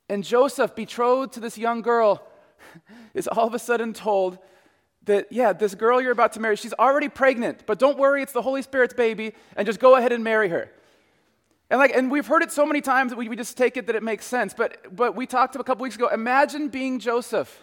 And 0.07 0.23
Joseph, 0.23 0.75
betrothed 0.75 1.33
to 1.33 1.39
this 1.39 1.57
young 1.57 1.81
girl, 1.81 2.25
is 3.13 3.27
all 3.27 3.47
of 3.47 3.53
a 3.53 3.59
sudden 3.59 3.91
told 3.91 4.37
that, 5.03 5.31
yeah, 5.31 5.53
this 5.53 5.75
girl 5.75 6.01
you're 6.01 6.11
about 6.11 6.33
to 6.33 6.39
marry, 6.39 6.55
she's 6.55 6.73
already 6.73 7.09
pregnant, 7.09 7.65
but 7.65 7.77
don't 7.79 7.97
worry, 7.97 8.21
it's 8.21 8.33
the 8.33 8.41
Holy 8.41 8.61
Spirit's 8.61 8.93
baby, 8.93 9.33
and 9.55 9.65
just 9.65 9.79
go 9.79 9.95
ahead 9.95 10.11
and 10.11 10.23
marry 10.23 10.49
her. 10.49 10.71
And 11.69 11.79
like, 11.79 11.95
and 11.95 12.11
we've 12.11 12.27
heard 12.27 12.43
it 12.43 12.51
so 12.51 12.65
many 12.65 12.81
times 12.81 13.11
that 13.11 13.17
we, 13.17 13.27
we 13.27 13.35
just 13.35 13.57
take 13.57 13.75
it 13.75 13.87
that 13.87 13.95
it 13.95 14.03
makes 14.03 14.25
sense. 14.25 14.53
But 14.53 14.95
but 14.95 15.15
we 15.15 15.25
talked 15.25 15.55
a 15.55 15.63
couple 15.63 15.83
weeks 15.83 15.95
ago. 15.95 16.07
Imagine 16.09 16.69
being 16.69 16.99
Joseph. 16.99 17.59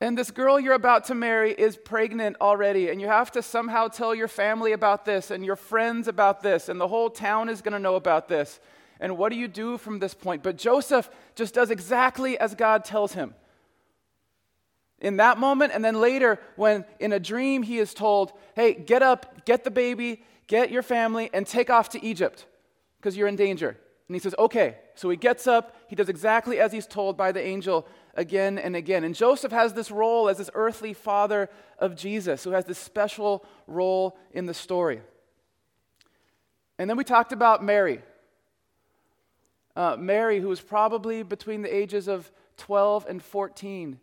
And 0.00 0.18
this 0.18 0.30
girl 0.30 0.58
you're 0.58 0.74
about 0.74 1.04
to 1.04 1.14
marry 1.14 1.52
is 1.52 1.76
pregnant 1.76 2.36
already, 2.40 2.90
and 2.90 3.00
you 3.00 3.06
have 3.06 3.30
to 3.32 3.42
somehow 3.42 3.88
tell 3.88 4.14
your 4.14 4.28
family 4.28 4.72
about 4.72 5.04
this 5.04 5.30
and 5.30 5.44
your 5.44 5.56
friends 5.56 6.08
about 6.08 6.42
this, 6.42 6.68
and 6.68 6.80
the 6.80 6.88
whole 6.88 7.08
town 7.08 7.48
is 7.48 7.62
going 7.62 7.72
to 7.72 7.78
know 7.78 7.94
about 7.94 8.28
this. 8.28 8.60
And 9.00 9.16
what 9.16 9.30
do 9.30 9.36
you 9.36 9.48
do 9.48 9.78
from 9.78 10.00
this 10.00 10.12
point? 10.12 10.42
But 10.42 10.58
Joseph 10.58 11.08
just 11.36 11.54
does 11.54 11.70
exactly 11.70 12.38
as 12.38 12.54
God 12.54 12.84
tells 12.84 13.12
him. 13.12 13.34
In 14.98 15.16
that 15.18 15.38
moment, 15.38 15.72
and 15.72 15.84
then 15.84 16.00
later, 16.00 16.40
when 16.56 16.84
in 16.98 17.12
a 17.12 17.20
dream 17.20 17.62
he 17.62 17.78
is 17.78 17.94
told, 17.94 18.32
hey, 18.56 18.74
get 18.74 19.02
up, 19.02 19.44
get 19.44 19.64
the 19.64 19.70
baby, 19.70 20.24
get 20.48 20.70
your 20.70 20.82
family, 20.82 21.30
and 21.32 21.46
take 21.46 21.70
off 21.70 21.90
to 21.90 22.04
Egypt 22.04 22.46
because 23.04 23.18
you're 23.18 23.28
in 23.28 23.36
danger. 23.36 23.76
And 24.08 24.16
he 24.16 24.18
says, 24.18 24.34
okay. 24.38 24.76
So 24.94 25.10
he 25.10 25.16
gets 25.18 25.46
up, 25.46 25.76
he 25.88 25.94
does 25.94 26.08
exactly 26.08 26.58
as 26.58 26.72
he's 26.72 26.86
told 26.86 27.18
by 27.18 27.32
the 27.32 27.46
angel 27.46 27.86
again 28.14 28.56
and 28.56 28.74
again. 28.74 29.04
And 29.04 29.14
Joseph 29.14 29.52
has 29.52 29.74
this 29.74 29.90
role 29.90 30.30
as 30.30 30.38
this 30.38 30.48
earthly 30.54 30.94
father 30.94 31.50
of 31.78 31.96
Jesus, 31.96 32.44
who 32.44 32.52
has 32.52 32.64
this 32.64 32.78
special 32.78 33.44
role 33.66 34.16
in 34.32 34.46
the 34.46 34.54
story. 34.54 35.02
And 36.78 36.88
then 36.88 36.96
we 36.96 37.04
talked 37.04 37.32
about 37.32 37.62
Mary. 37.62 38.00
Uh, 39.76 39.96
Mary, 39.98 40.40
who 40.40 40.48
was 40.48 40.62
probably 40.62 41.22
between 41.22 41.60
the 41.60 41.74
ages 41.74 42.08
of 42.08 42.32
12 42.56 43.04
and 43.06 43.22
14, 43.22 44.00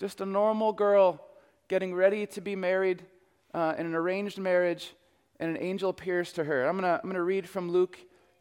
just 0.00 0.22
a 0.22 0.26
normal 0.26 0.72
girl 0.72 1.22
getting 1.68 1.94
ready 1.94 2.26
to 2.28 2.40
be 2.40 2.56
married 2.56 3.04
uh, 3.52 3.74
in 3.76 3.84
an 3.84 3.94
arranged 3.94 4.38
marriage, 4.38 4.94
and 5.42 5.56
an 5.56 5.62
angel 5.62 5.90
appears 5.90 6.32
to 6.32 6.44
her. 6.44 6.66
I'm 6.66 6.78
going 6.78 6.84
to 6.84 6.94
I'm 6.94 7.02
going 7.02 7.14
to 7.14 7.22
read 7.22 7.48
from 7.48 7.70
Luke 7.70 7.98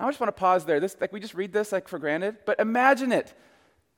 I 0.00 0.08
just 0.08 0.20
want 0.20 0.28
to 0.28 0.40
pause 0.40 0.64
there. 0.64 0.80
This, 0.80 0.96
like, 1.00 1.12
we 1.12 1.20
just 1.20 1.34
read 1.34 1.52
this 1.52 1.72
like 1.72 1.88
for 1.88 1.98
granted, 1.98 2.38
but 2.46 2.58
imagine 2.58 3.12
it. 3.12 3.34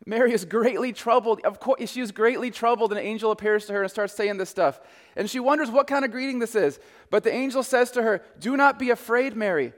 Mary 0.04 0.32
is 0.32 0.44
greatly 0.44 0.92
troubled. 0.92 1.40
Of 1.44 1.60
course, 1.60 1.88
she 1.90 2.00
is 2.00 2.10
greatly 2.10 2.50
troubled, 2.50 2.90
and 2.90 3.00
an 3.00 3.06
angel 3.06 3.30
appears 3.30 3.66
to 3.66 3.72
her 3.72 3.82
and 3.82 3.90
starts 3.90 4.14
saying 4.14 4.36
this 4.36 4.50
stuff. 4.50 4.80
And 5.14 5.30
she 5.30 5.38
wonders 5.38 5.70
what 5.70 5.86
kind 5.86 6.04
of 6.04 6.10
greeting 6.10 6.40
this 6.40 6.56
is. 6.56 6.80
But 7.10 7.22
the 7.22 7.32
angel 7.32 7.62
says 7.62 7.92
to 7.92 8.02
her, 8.02 8.22
Do 8.40 8.56
not 8.56 8.78
be 8.78 8.90
afraid, 8.90 9.36
Mary. 9.36 9.72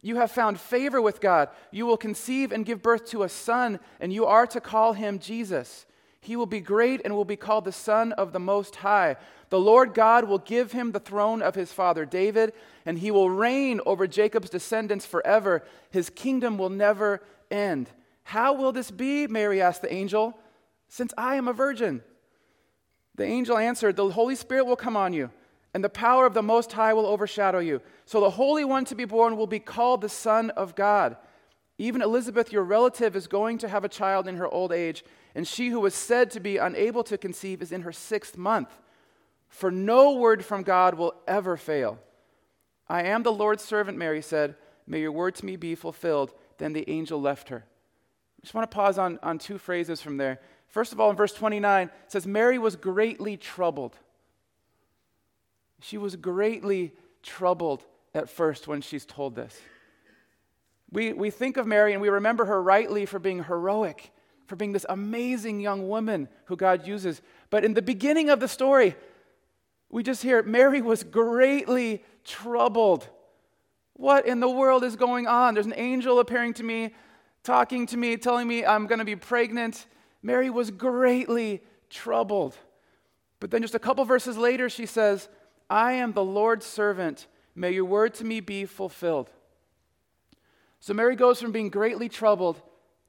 You 0.00 0.16
have 0.16 0.30
found 0.30 0.58
favor 0.58 1.02
with 1.02 1.20
God. 1.20 1.50
You 1.70 1.84
will 1.84 1.96
conceive 1.96 2.52
and 2.52 2.64
give 2.64 2.82
birth 2.82 3.06
to 3.10 3.22
a 3.22 3.28
son, 3.28 3.80
and 4.00 4.12
you 4.12 4.24
are 4.24 4.46
to 4.46 4.60
call 4.60 4.94
him 4.94 5.18
Jesus. 5.18 5.84
He 6.20 6.36
will 6.36 6.46
be 6.46 6.60
great 6.60 7.02
and 7.04 7.14
will 7.14 7.24
be 7.24 7.36
called 7.36 7.64
the 7.64 7.72
Son 7.72 8.12
of 8.12 8.32
the 8.32 8.40
Most 8.40 8.76
High. 8.76 9.16
The 9.48 9.60
Lord 9.60 9.94
God 9.94 10.24
will 10.24 10.38
give 10.38 10.72
him 10.72 10.92
the 10.92 11.00
throne 11.00 11.40
of 11.40 11.54
his 11.54 11.72
father 11.72 12.04
David, 12.04 12.52
and 12.84 12.98
he 12.98 13.10
will 13.10 13.30
reign 13.30 13.80
over 13.86 14.06
Jacob's 14.06 14.50
descendants 14.50 15.06
forever. 15.06 15.64
His 15.90 16.10
kingdom 16.10 16.58
will 16.58 16.70
never 16.70 17.22
end. 17.50 17.90
How 18.24 18.54
will 18.54 18.72
this 18.72 18.90
be? 18.90 19.26
Mary 19.28 19.62
asked 19.62 19.82
the 19.82 19.92
angel, 19.92 20.36
since 20.88 21.14
I 21.16 21.36
am 21.36 21.46
a 21.46 21.52
virgin. 21.52 22.02
The 23.14 23.24
angel 23.24 23.56
answered, 23.56 23.96
The 23.96 24.10
Holy 24.10 24.34
Spirit 24.34 24.66
will 24.66 24.76
come 24.76 24.96
on 24.96 25.12
you, 25.12 25.30
and 25.72 25.82
the 25.82 25.88
power 25.88 26.26
of 26.26 26.34
the 26.34 26.42
Most 26.42 26.72
High 26.72 26.92
will 26.92 27.06
overshadow 27.06 27.60
you. 27.60 27.80
So 28.04 28.20
the 28.20 28.30
Holy 28.30 28.64
One 28.64 28.84
to 28.86 28.94
be 28.94 29.04
born 29.04 29.36
will 29.36 29.46
be 29.46 29.60
called 29.60 30.00
the 30.00 30.08
Son 30.08 30.50
of 30.50 30.74
God. 30.74 31.16
Even 31.78 32.02
Elizabeth, 32.02 32.52
your 32.52 32.64
relative, 32.64 33.14
is 33.14 33.26
going 33.26 33.58
to 33.58 33.68
have 33.68 33.84
a 33.84 33.88
child 33.88 34.26
in 34.26 34.36
her 34.36 34.48
old 34.48 34.72
age, 34.72 35.04
and 35.34 35.46
she 35.46 35.68
who 35.68 35.80
was 35.80 35.94
said 35.94 36.30
to 36.30 36.40
be 36.40 36.56
unable 36.56 37.04
to 37.04 37.18
conceive 37.18 37.62
is 37.62 37.72
in 37.72 37.82
her 37.82 37.92
sixth 37.92 38.36
month. 38.36 38.70
For 39.56 39.70
no 39.70 40.12
word 40.12 40.44
from 40.44 40.64
God 40.64 40.96
will 40.96 41.14
ever 41.26 41.56
fail. 41.56 41.98
I 42.90 43.04
am 43.04 43.22
the 43.22 43.32
Lord's 43.32 43.64
servant, 43.64 43.96
Mary 43.96 44.20
said. 44.20 44.54
May 44.86 45.00
your 45.00 45.12
word 45.12 45.34
to 45.36 45.46
me 45.46 45.56
be 45.56 45.74
fulfilled. 45.74 46.34
Then 46.58 46.74
the 46.74 46.84
angel 46.90 47.18
left 47.18 47.48
her. 47.48 47.64
I 47.64 48.40
just 48.42 48.52
want 48.52 48.70
to 48.70 48.74
pause 48.74 48.98
on, 48.98 49.18
on 49.22 49.38
two 49.38 49.56
phrases 49.56 50.02
from 50.02 50.18
there. 50.18 50.40
First 50.68 50.92
of 50.92 51.00
all, 51.00 51.08
in 51.08 51.16
verse 51.16 51.32
29, 51.32 51.86
it 51.86 52.12
says, 52.12 52.26
Mary 52.26 52.58
was 52.58 52.76
greatly 52.76 53.38
troubled. 53.38 53.96
She 55.80 55.96
was 55.96 56.16
greatly 56.16 56.92
troubled 57.22 57.82
at 58.14 58.28
first 58.28 58.68
when 58.68 58.82
she's 58.82 59.06
told 59.06 59.36
this. 59.36 59.58
We, 60.92 61.14
we 61.14 61.30
think 61.30 61.56
of 61.56 61.66
Mary 61.66 61.94
and 61.94 62.02
we 62.02 62.10
remember 62.10 62.44
her 62.44 62.62
rightly 62.62 63.06
for 63.06 63.18
being 63.18 63.44
heroic, 63.44 64.10
for 64.48 64.56
being 64.56 64.72
this 64.72 64.84
amazing 64.86 65.60
young 65.60 65.88
woman 65.88 66.28
who 66.44 66.56
God 66.56 66.86
uses. 66.86 67.22
But 67.48 67.64
in 67.64 67.72
the 67.72 67.80
beginning 67.80 68.28
of 68.28 68.38
the 68.38 68.48
story, 68.48 68.94
we 69.96 70.02
just 70.02 70.22
hear 70.22 70.42
Mary 70.42 70.82
was 70.82 71.02
greatly 71.02 72.04
troubled. 72.22 73.08
What 73.94 74.26
in 74.26 74.40
the 74.40 74.50
world 74.50 74.84
is 74.84 74.94
going 74.94 75.26
on? 75.26 75.54
There's 75.54 75.64
an 75.64 75.72
angel 75.74 76.18
appearing 76.18 76.52
to 76.52 76.62
me, 76.62 76.94
talking 77.42 77.86
to 77.86 77.96
me, 77.96 78.18
telling 78.18 78.46
me 78.46 78.62
I'm 78.62 78.86
going 78.88 78.98
to 78.98 79.06
be 79.06 79.16
pregnant. 79.16 79.86
Mary 80.22 80.50
was 80.50 80.70
greatly 80.70 81.62
troubled. 81.88 82.58
But 83.40 83.50
then 83.50 83.62
just 83.62 83.74
a 83.74 83.78
couple 83.78 84.04
verses 84.04 84.36
later, 84.36 84.68
she 84.68 84.84
says, 84.84 85.30
I 85.70 85.92
am 85.92 86.12
the 86.12 86.22
Lord's 86.22 86.66
servant. 86.66 87.26
May 87.54 87.70
your 87.70 87.86
word 87.86 88.12
to 88.16 88.24
me 88.24 88.40
be 88.40 88.66
fulfilled. 88.66 89.30
So 90.78 90.92
Mary 90.92 91.16
goes 91.16 91.40
from 91.40 91.52
being 91.52 91.70
greatly 91.70 92.10
troubled 92.10 92.60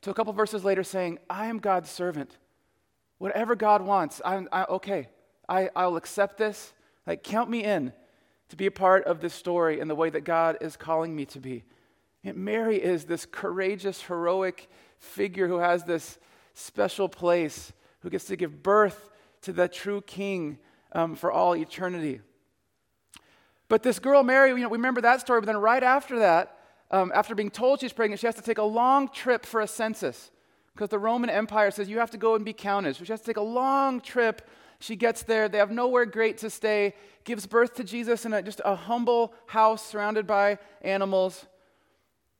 to 0.03 0.09
a 0.09 0.13
couple 0.13 0.31
verses 0.31 0.63
later 0.63 0.85
saying, 0.85 1.19
I 1.29 1.47
am 1.47 1.57
God's 1.57 1.89
servant. 1.89 2.37
Whatever 3.17 3.57
God 3.57 3.81
wants, 3.81 4.21
I'm 4.23 4.47
I, 4.53 4.63
okay. 4.63 5.09
I, 5.49 5.69
I'll 5.75 5.97
accept 5.97 6.37
this. 6.37 6.73
Like, 7.07 7.23
count 7.23 7.49
me 7.49 7.63
in 7.63 7.93
to 8.49 8.55
be 8.55 8.65
a 8.65 8.71
part 8.71 9.05
of 9.05 9.21
this 9.21 9.33
story 9.33 9.79
in 9.79 9.87
the 9.87 9.95
way 9.95 10.09
that 10.09 10.25
God 10.25 10.57
is 10.61 10.75
calling 10.77 11.15
me 11.15 11.25
to 11.27 11.39
be. 11.39 11.63
And 12.23 12.37
Mary 12.37 12.77
is 12.77 13.05
this 13.05 13.25
courageous, 13.25 14.03
heroic 14.03 14.69
figure 14.99 15.47
who 15.47 15.59
has 15.59 15.85
this 15.85 16.19
special 16.53 17.07
place, 17.07 17.71
who 18.01 18.09
gets 18.09 18.25
to 18.25 18.35
give 18.35 18.61
birth 18.61 19.09
to 19.41 19.53
the 19.53 19.67
true 19.67 20.01
king 20.01 20.57
um, 20.91 21.15
for 21.15 21.31
all 21.31 21.55
eternity. 21.55 22.19
But 23.69 23.83
this 23.83 23.99
girl, 23.99 24.23
Mary, 24.23 24.49
you 24.49 24.57
know, 24.57 24.69
we 24.69 24.77
remember 24.77 25.01
that 25.01 25.21
story, 25.21 25.41
but 25.41 25.47
then 25.47 25.57
right 25.57 25.83
after 25.83 26.19
that, 26.19 26.57
um, 26.89 27.11
after 27.13 27.35
being 27.35 27.51
told 27.51 27.81
she's 27.81 27.93
pregnant, 27.93 28.19
she 28.19 28.27
has 28.27 28.35
to 28.35 28.41
take 28.41 28.57
a 28.57 28.63
long 28.63 29.09
trip 29.09 29.45
for 29.45 29.61
a 29.61 29.67
census 29.67 30.31
because 30.73 30.89
the 30.89 30.99
Roman 30.99 31.29
Empire 31.29 31.71
says 31.71 31.89
you 31.89 31.99
have 31.99 32.11
to 32.11 32.17
go 32.17 32.35
and 32.35 32.45
be 32.45 32.53
counted. 32.53 32.95
So 32.95 33.03
she 33.03 33.11
has 33.11 33.19
to 33.21 33.25
take 33.25 33.37
a 33.37 33.41
long 33.41 33.99
trip 33.99 34.47
she 34.79 34.95
gets 34.95 35.23
there. 35.23 35.49
They 35.49 35.57
have 35.57 35.71
nowhere 35.71 36.05
great 36.05 36.37
to 36.39 36.49
stay. 36.49 36.93
Gives 37.23 37.45
birth 37.45 37.75
to 37.75 37.83
Jesus 37.83 38.25
in 38.25 38.33
a, 38.33 38.41
just 38.41 38.61
a 38.63 38.75
humble 38.75 39.33
house 39.47 39.85
surrounded 39.85 40.27
by 40.27 40.59
animals. 40.81 41.45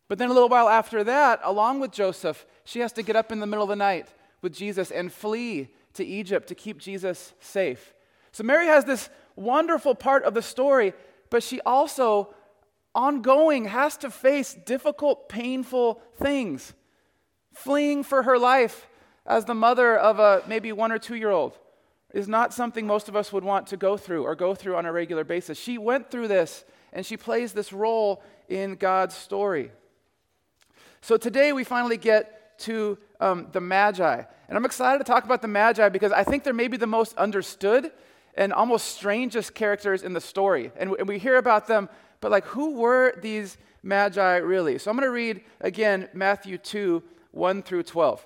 But 0.08 0.17
then 0.17 0.29
a 0.29 0.34
little 0.34 0.50
while 0.50 0.70
after 0.70 1.03
that, 1.03 1.41
along 1.44 1.79
with 1.79 1.91
Joseph, 1.91 2.46
she 2.63 2.79
has 2.79 2.94
to 2.94 3.03
get 3.03 3.15
up 3.15 3.32
in 3.32 3.39
the 3.39 3.48
middle 3.48 3.63
of 3.63 3.70
the 3.70 3.75
night 3.75 4.08
with 4.41 4.53
Jesus 4.53 4.91
and 4.91 5.12
flee 5.12 5.70
to 5.96 6.06
Egypt 6.06 6.48
to 6.48 6.56
keep 6.56 6.77
Jesus 6.77 7.34
safe. 7.39 7.94
So 8.32 8.44
Mary 8.44 8.67
has 8.67 8.86
this 8.86 9.10
wonderful 9.36 9.96
part 9.96 10.24
of 10.24 10.34
the 10.34 10.41
story, 10.41 10.94
but 11.29 11.44
she 11.44 11.60
also, 11.62 12.34
ongoing, 12.94 13.65
has 13.65 13.98
to 13.98 14.12
face 14.12 14.53
difficult, 14.53 15.27
painful 15.27 16.01
things. 16.15 16.74
Fleeing 17.53 18.03
for 18.03 18.24
her 18.24 18.38
life 18.38 18.88
as 19.25 19.46
the 19.46 19.56
mother 19.56 19.98
of 19.98 20.20
a 20.20 20.44
maybe 20.48 20.72
one 20.72 20.91
or 20.91 21.00
two 21.00 21.15
year 21.15 21.32
old 21.32 21.58
is 22.13 22.27
not 22.27 22.53
something 22.53 22.87
most 22.87 23.09
of 23.09 23.15
us 23.15 23.33
would 23.33 23.43
want 23.43 23.67
to 23.67 23.77
go 23.77 23.97
through 23.97 24.23
or 24.23 24.35
go 24.35 24.55
through 24.55 24.75
on 24.75 24.85
a 24.85 24.91
regular 24.91 25.23
basis. 25.23 25.57
She 25.57 25.77
went 25.77 26.09
through 26.09 26.29
this 26.29 26.63
and 26.93 27.05
she 27.05 27.17
plays 27.17 27.53
this 27.53 27.73
role 27.73 28.23
in 28.47 28.75
God's 28.75 29.15
story. 29.15 29.71
So 31.01 31.17
today 31.17 31.53
we 31.53 31.63
finally 31.63 31.97
get 31.97 32.57
to 32.59 32.97
um, 33.19 33.47
the 33.51 33.61
Magi. 33.61 34.23
And 34.47 34.57
I'm 34.57 34.65
excited 34.65 34.99
to 34.99 35.03
talk 35.03 35.25
about 35.25 35.41
the 35.41 35.47
Magi 35.47 35.89
because 35.89 36.11
I 36.11 36.23
think 36.23 36.43
they're 36.43 36.53
maybe 36.53 36.77
the 36.77 36.87
most 36.87 37.15
understood 37.17 37.91
and 38.35 38.53
almost 38.53 38.95
strangest 38.95 39.53
characters 39.53 40.03
in 40.03 40.13
the 40.13 40.21
story. 40.21 40.71
And, 40.77 40.91
and 40.97 41.07
we 41.07 41.19
hear 41.19 41.37
about 41.37 41.67
them, 41.67 41.89
but 42.21 42.31
like, 42.31 42.45
who 42.45 42.75
were 42.75 43.13
these 43.21 43.57
Magi 43.83 44.37
really? 44.37 44.77
So 44.77 44.89
I'm 44.89 44.97
going 44.97 45.07
to 45.07 45.11
read 45.11 45.41
again 45.59 46.07
Matthew 46.13 46.57
2 46.57 47.03
1 47.31 47.63
through 47.63 47.83
12. 47.83 48.25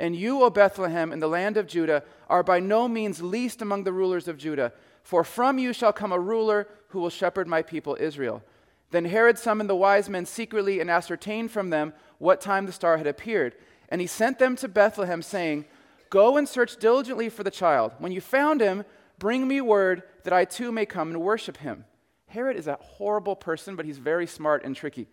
And 0.00 0.14
you, 0.14 0.42
O 0.42 0.50
Bethlehem, 0.50 1.12
in 1.12 1.18
the 1.18 1.28
land 1.28 1.56
of 1.56 1.66
Judah, 1.66 2.04
are 2.28 2.42
by 2.42 2.60
no 2.60 2.86
means 2.88 3.20
least 3.20 3.62
among 3.62 3.84
the 3.84 3.92
rulers 3.92 4.28
of 4.28 4.38
Judah, 4.38 4.72
for 5.02 5.24
from 5.24 5.58
you 5.58 5.72
shall 5.72 5.92
come 5.92 6.12
a 6.12 6.20
ruler 6.20 6.68
who 6.88 7.00
will 7.00 7.10
shepherd 7.10 7.48
my 7.48 7.62
people 7.62 7.96
Israel. 7.98 8.42
Then 8.90 9.04
Herod 9.04 9.38
summoned 9.38 9.68
the 9.68 9.76
wise 9.76 10.08
men 10.08 10.24
secretly 10.24 10.80
and 10.80 10.90
ascertained 10.90 11.50
from 11.50 11.70
them 11.70 11.92
what 12.18 12.40
time 12.40 12.66
the 12.66 12.72
star 12.72 12.96
had 12.96 13.06
appeared. 13.06 13.54
And 13.88 14.00
he 14.00 14.06
sent 14.06 14.38
them 14.38 14.56
to 14.56 14.68
Bethlehem, 14.68 15.22
saying, 15.22 15.64
Go 16.10 16.36
and 16.36 16.48
search 16.48 16.76
diligently 16.78 17.28
for 17.28 17.42
the 17.42 17.50
child. 17.50 17.92
When 17.98 18.12
you 18.12 18.20
found 18.20 18.60
him, 18.60 18.84
Bring 19.18 19.48
me 19.48 19.60
word 19.60 20.04
that 20.22 20.32
I 20.32 20.44
too 20.44 20.70
may 20.70 20.86
come 20.86 21.08
and 21.08 21.20
worship 21.20 21.56
him. 21.58 21.84
Herod 22.28 22.56
is 22.56 22.66
a 22.66 22.78
horrible 22.80 23.34
person, 23.34 23.74
but 23.74 23.84
he's 23.84 23.98
very 23.98 24.26
smart 24.26 24.64
and 24.64 24.76
tricky. 24.76 25.08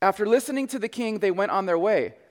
After 0.00 0.24
listening 0.24 0.66
to 0.68 0.78
the 0.78 0.88
king, 0.88 1.18
they 1.18 1.30
went 1.30 1.50
on 1.50 1.66
their 1.66 1.78
way. 1.78 2.14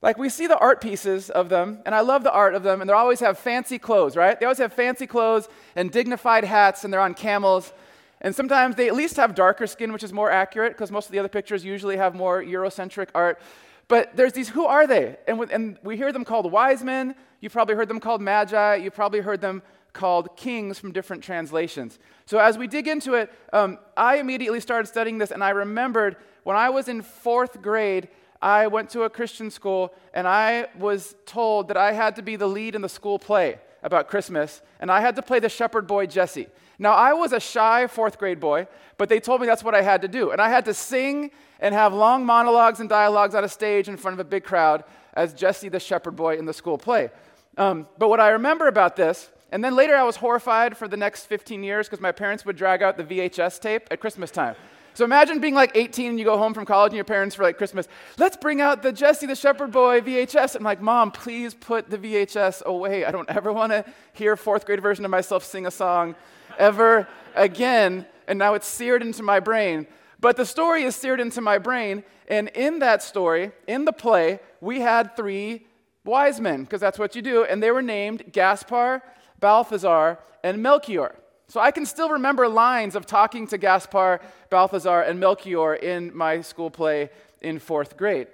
Like, 0.00 0.16
we 0.16 0.28
see 0.28 0.46
the 0.46 0.58
art 0.58 0.80
pieces 0.80 1.28
of 1.28 1.48
them, 1.48 1.80
and 1.84 1.92
I 1.92 2.00
love 2.00 2.22
the 2.22 2.32
art 2.32 2.54
of 2.54 2.62
them, 2.62 2.80
and 2.80 2.88
they 2.88 2.94
always 2.94 3.18
have 3.20 3.36
fancy 3.36 3.78
clothes, 3.78 4.16
right? 4.16 4.38
They 4.38 4.46
always 4.46 4.58
have 4.58 4.72
fancy 4.72 5.08
clothes 5.08 5.48
and 5.74 5.90
dignified 5.90 6.44
hats, 6.44 6.84
and 6.84 6.92
they're 6.92 7.00
on 7.00 7.14
camels. 7.14 7.72
And 8.20 8.32
sometimes 8.34 8.76
they 8.76 8.86
at 8.88 8.94
least 8.94 9.16
have 9.16 9.34
darker 9.34 9.66
skin, 9.66 9.92
which 9.92 10.04
is 10.04 10.12
more 10.12 10.30
accurate, 10.30 10.72
because 10.72 10.92
most 10.92 11.06
of 11.06 11.12
the 11.12 11.18
other 11.18 11.28
pictures 11.28 11.64
usually 11.64 11.96
have 11.96 12.14
more 12.14 12.40
Eurocentric 12.40 13.08
art. 13.12 13.40
But 13.88 14.14
there's 14.16 14.32
these, 14.32 14.50
who 14.50 14.66
are 14.66 14.86
they? 14.86 15.16
And, 15.26 15.40
and 15.50 15.78
we 15.82 15.96
hear 15.96 16.12
them 16.12 16.24
called 16.24 16.50
wise 16.52 16.84
men. 16.84 17.16
You've 17.40 17.52
probably 17.52 17.74
heard 17.74 17.88
them 17.88 17.98
called 17.98 18.20
magi. 18.20 18.76
You've 18.76 18.94
probably 18.94 19.20
heard 19.20 19.40
them 19.40 19.62
called 19.92 20.36
kings 20.36 20.78
from 20.78 20.92
different 20.92 21.24
translations. 21.24 21.98
So 22.26 22.38
as 22.38 22.56
we 22.56 22.68
dig 22.68 22.86
into 22.86 23.14
it, 23.14 23.32
um, 23.52 23.78
I 23.96 24.18
immediately 24.18 24.60
started 24.60 24.86
studying 24.86 25.18
this, 25.18 25.32
and 25.32 25.42
I 25.42 25.50
remembered 25.50 26.16
when 26.44 26.56
I 26.56 26.70
was 26.70 26.86
in 26.86 27.02
fourth 27.02 27.60
grade, 27.62 28.08
I 28.40 28.66
went 28.66 28.90
to 28.90 29.02
a 29.02 29.10
Christian 29.10 29.50
school, 29.50 29.92
and 30.14 30.26
I 30.28 30.68
was 30.78 31.14
told 31.26 31.68
that 31.68 31.76
I 31.76 31.92
had 31.92 32.16
to 32.16 32.22
be 32.22 32.36
the 32.36 32.46
lead 32.46 32.74
in 32.74 32.82
the 32.82 32.88
school 32.88 33.18
play 33.18 33.58
about 33.82 34.08
Christmas, 34.08 34.62
and 34.80 34.90
I 34.90 35.00
had 35.00 35.16
to 35.16 35.22
play 35.22 35.40
the 35.40 35.48
shepherd 35.48 35.86
boy 35.86 36.06
Jesse. 36.06 36.46
Now, 36.78 36.92
I 36.92 37.12
was 37.12 37.32
a 37.32 37.40
shy 37.40 37.86
fourth 37.88 38.18
grade 38.18 38.38
boy, 38.38 38.68
but 38.96 39.08
they 39.08 39.18
told 39.18 39.40
me 39.40 39.46
that's 39.46 39.64
what 39.64 39.74
I 39.74 39.82
had 39.82 40.02
to 40.02 40.08
do. 40.08 40.30
And 40.30 40.40
I 40.40 40.48
had 40.48 40.64
to 40.66 40.74
sing 40.74 41.32
and 41.58 41.74
have 41.74 41.92
long 41.92 42.24
monologues 42.24 42.78
and 42.78 42.88
dialogues 42.88 43.34
on 43.34 43.42
a 43.42 43.48
stage 43.48 43.88
in 43.88 43.96
front 43.96 44.14
of 44.14 44.20
a 44.20 44.28
big 44.28 44.44
crowd 44.44 44.84
as 45.14 45.34
Jesse 45.34 45.68
the 45.68 45.80
shepherd 45.80 46.14
boy 46.14 46.36
in 46.36 46.44
the 46.44 46.52
school 46.52 46.78
play. 46.78 47.10
Um, 47.56 47.88
but 47.98 48.08
what 48.08 48.20
I 48.20 48.30
remember 48.30 48.68
about 48.68 48.94
this 48.94 49.30
and 49.50 49.64
then 49.64 49.74
later 49.74 49.96
I 49.96 50.02
was 50.02 50.16
horrified 50.16 50.76
for 50.76 50.88
the 50.88 50.96
next 50.96 51.26
15 51.26 51.62
years 51.62 51.88
because 51.88 52.00
my 52.00 52.12
parents 52.12 52.44
would 52.44 52.56
drag 52.56 52.82
out 52.82 52.96
the 52.96 53.04
VHS 53.04 53.60
tape 53.60 53.88
at 53.90 54.00
Christmas 54.00 54.30
time. 54.30 54.56
So 54.98 55.04
imagine 55.04 55.38
being 55.38 55.54
like 55.54 55.76
18 55.76 56.10
and 56.10 56.18
you 56.18 56.24
go 56.24 56.36
home 56.36 56.54
from 56.54 56.66
college 56.66 56.90
and 56.90 56.96
your 56.96 57.04
parents 57.04 57.36
for 57.36 57.44
like 57.44 57.56
Christmas, 57.56 57.86
let's 58.16 58.36
bring 58.36 58.60
out 58.60 58.82
the 58.82 58.90
Jesse 58.90 59.26
the 59.26 59.36
Shepherd 59.36 59.70
Boy 59.70 60.00
VHS. 60.00 60.56
I'm 60.56 60.64
like, 60.64 60.80
Mom, 60.82 61.12
please 61.12 61.54
put 61.54 61.88
the 61.88 61.96
VHS 61.96 62.64
away. 62.64 63.04
I 63.04 63.12
don't 63.12 63.30
ever 63.30 63.52
want 63.52 63.70
to 63.70 63.84
hear 64.12 64.34
fourth 64.34 64.66
grade 64.66 64.82
version 64.82 65.04
of 65.04 65.12
myself 65.12 65.44
sing 65.44 65.66
a 65.66 65.70
song 65.70 66.16
ever 66.58 67.06
again. 67.36 68.06
And 68.26 68.40
now 68.40 68.54
it's 68.54 68.66
seared 68.66 69.02
into 69.02 69.22
my 69.22 69.38
brain. 69.38 69.86
But 70.18 70.36
the 70.36 70.44
story 70.44 70.82
is 70.82 70.96
seared 70.96 71.20
into 71.20 71.40
my 71.40 71.58
brain. 71.58 72.02
And 72.26 72.48
in 72.48 72.80
that 72.80 73.00
story, 73.00 73.52
in 73.68 73.84
the 73.84 73.92
play, 73.92 74.40
we 74.60 74.80
had 74.80 75.14
three 75.14 75.64
wise 76.04 76.40
men, 76.40 76.64
because 76.64 76.80
that's 76.80 76.98
what 76.98 77.14
you 77.14 77.22
do. 77.22 77.44
And 77.44 77.62
they 77.62 77.70
were 77.70 77.82
named 77.82 78.32
Gaspar, 78.32 79.02
Balthazar, 79.38 80.18
and 80.42 80.60
Melchior. 80.60 81.14
So 81.48 81.60
I 81.60 81.70
can 81.70 81.86
still 81.86 82.10
remember 82.10 82.46
lines 82.46 82.94
of 82.94 83.06
talking 83.06 83.46
to 83.48 83.58
Gaspar, 83.58 84.20
Balthazar, 84.50 85.00
and 85.00 85.18
Melchior 85.18 85.74
in 85.74 86.14
my 86.14 86.42
school 86.42 86.70
play 86.70 87.08
in 87.40 87.58
fourth 87.58 87.96
grade. 87.96 88.28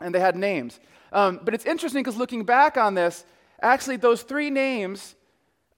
And 0.00 0.14
they 0.14 0.20
had 0.20 0.34
names. 0.34 0.80
Um, 1.12 1.40
but 1.42 1.52
it's 1.52 1.66
interesting 1.66 2.02
because 2.02 2.16
looking 2.16 2.44
back 2.44 2.78
on 2.78 2.94
this, 2.94 3.24
actually, 3.60 3.96
those 3.96 4.22
three 4.22 4.48
names, 4.48 5.14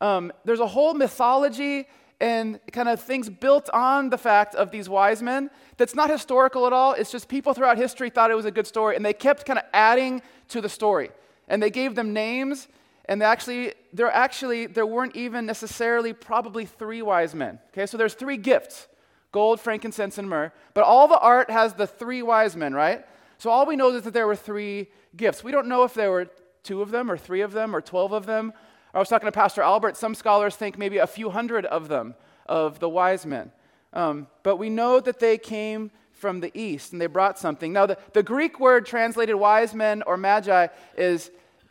um, 0.01 0.33
there's 0.45 0.61
a 0.61 0.67
whole 0.67 0.95
mythology 0.95 1.89
and 2.21 2.61
kind 2.71 2.89
of 2.89 3.01
things 3.01 3.29
built 3.29 3.69
on 3.71 4.11
the 4.11 4.19
fact 4.19 4.55
of 4.55 4.71
these 4.71 4.89
wise 4.89 5.23
men 5.23 5.51
that's 5.77 5.95
not 5.95 6.09
historical 6.09 6.67
at 6.67 6.73
all. 6.73 6.93
It's 6.93 7.11
just 7.11 7.29
people 7.29 7.53
throughout 7.53 7.79
history 7.79 8.11
thought 8.11 8.31
it 8.31 8.35
was 8.35 8.45
a 8.45 8.51
good 8.51 8.67
story, 8.67 8.95
and 8.95 9.05
they 9.05 9.15
kept 9.15 9.45
kind 9.45 9.59
of 9.59 9.65
adding 9.73 10.23
to 10.49 10.61
the 10.61 10.69
story. 10.69 11.11
And 11.49 11.61
they 11.61 11.71
gave 11.71 11.97
them 11.97 12.13
names 12.13 12.69
and 13.11 13.21
they 13.21 13.27
actually 13.27 13.75
there 13.93 14.11
actually 14.11 14.67
there 14.67 14.87
weren't 14.87 15.17
even 15.17 15.45
necessarily 15.45 16.13
probably 16.13 16.65
three 16.65 17.03
wise 17.03 17.35
men. 17.35 17.59
Okay 17.73 17.85
so 17.85 17.99
there's 17.99 18.15
three 18.15 18.39
gifts 18.39 18.87
gold 19.33 19.61
frankincense 19.61 20.17
and 20.17 20.31
myrrh. 20.31 20.53
But 20.73 20.85
all 20.85 21.07
the 21.09 21.19
art 21.19 21.51
has 21.51 21.75
the 21.75 21.87
three 21.87 22.23
wise 22.23 22.57
men 22.57 22.73
right? 22.73 23.05
So 23.37 23.51
all 23.51 23.67
we 23.67 23.77
know 23.77 23.91
is 23.91 24.05
that 24.05 24.15
there 24.15 24.27
were 24.27 24.37
three 24.37 24.89
gifts. 25.17 25.45
We 25.45 25.51
don't 25.51 25.67
know 25.67 25.83
if 25.83 25.93
there 25.93 26.11
were 26.11 26.29
two 26.63 26.83
of 26.83 26.91
them 26.91 27.11
or 27.11 27.17
three 27.17 27.41
of 27.41 27.53
them 27.53 27.75
or 27.75 27.81
12 27.81 28.13
of 28.13 28.27
them. 28.27 28.53
I 28.95 28.99
was 28.99 29.09
talking 29.09 29.27
to 29.27 29.33
pastor 29.33 29.63
albert. 29.63 29.97
Some 29.97 30.15
scholars 30.15 30.57
think 30.57 30.79
maybe 30.79 30.99
a 30.99 31.07
few 31.07 31.31
hundred 31.31 31.67
of 31.67 31.89
them 31.89 32.15
of 32.47 32.79
the 32.81 32.89
wise 32.89 33.27
men. 33.27 33.51
Um, 33.93 34.29
but 34.43 34.57
we 34.57 34.71
know 34.71 35.01
that 35.01 35.19
they 35.19 35.37
came 35.37 35.91
from 36.13 36.41
the 36.41 36.53
east 36.55 36.93
and 36.93 37.01
they 37.01 37.07
brought 37.07 37.39
something. 37.39 37.73
Now 37.73 37.87
the, 37.87 37.99
the 38.13 38.23
greek 38.23 38.61
word 38.61 38.87
translated 38.87 39.35
wise 39.35 39.75
men 39.75 40.03
or 40.07 40.17
magi 40.17 40.69
is 40.97 41.31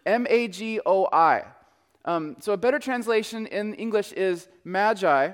M 0.09 0.25
A 0.29 0.47
G 0.47 0.79
O 0.85 1.07
I. 1.13 1.43
Um, 2.05 2.35
so 2.39 2.53
a 2.53 2.57
better 2.57 2.79
translation 2.79 3.45
in 3.47 3.75
English 3.75 4.11
is 4.13 4.47
magi. 4.63 5.33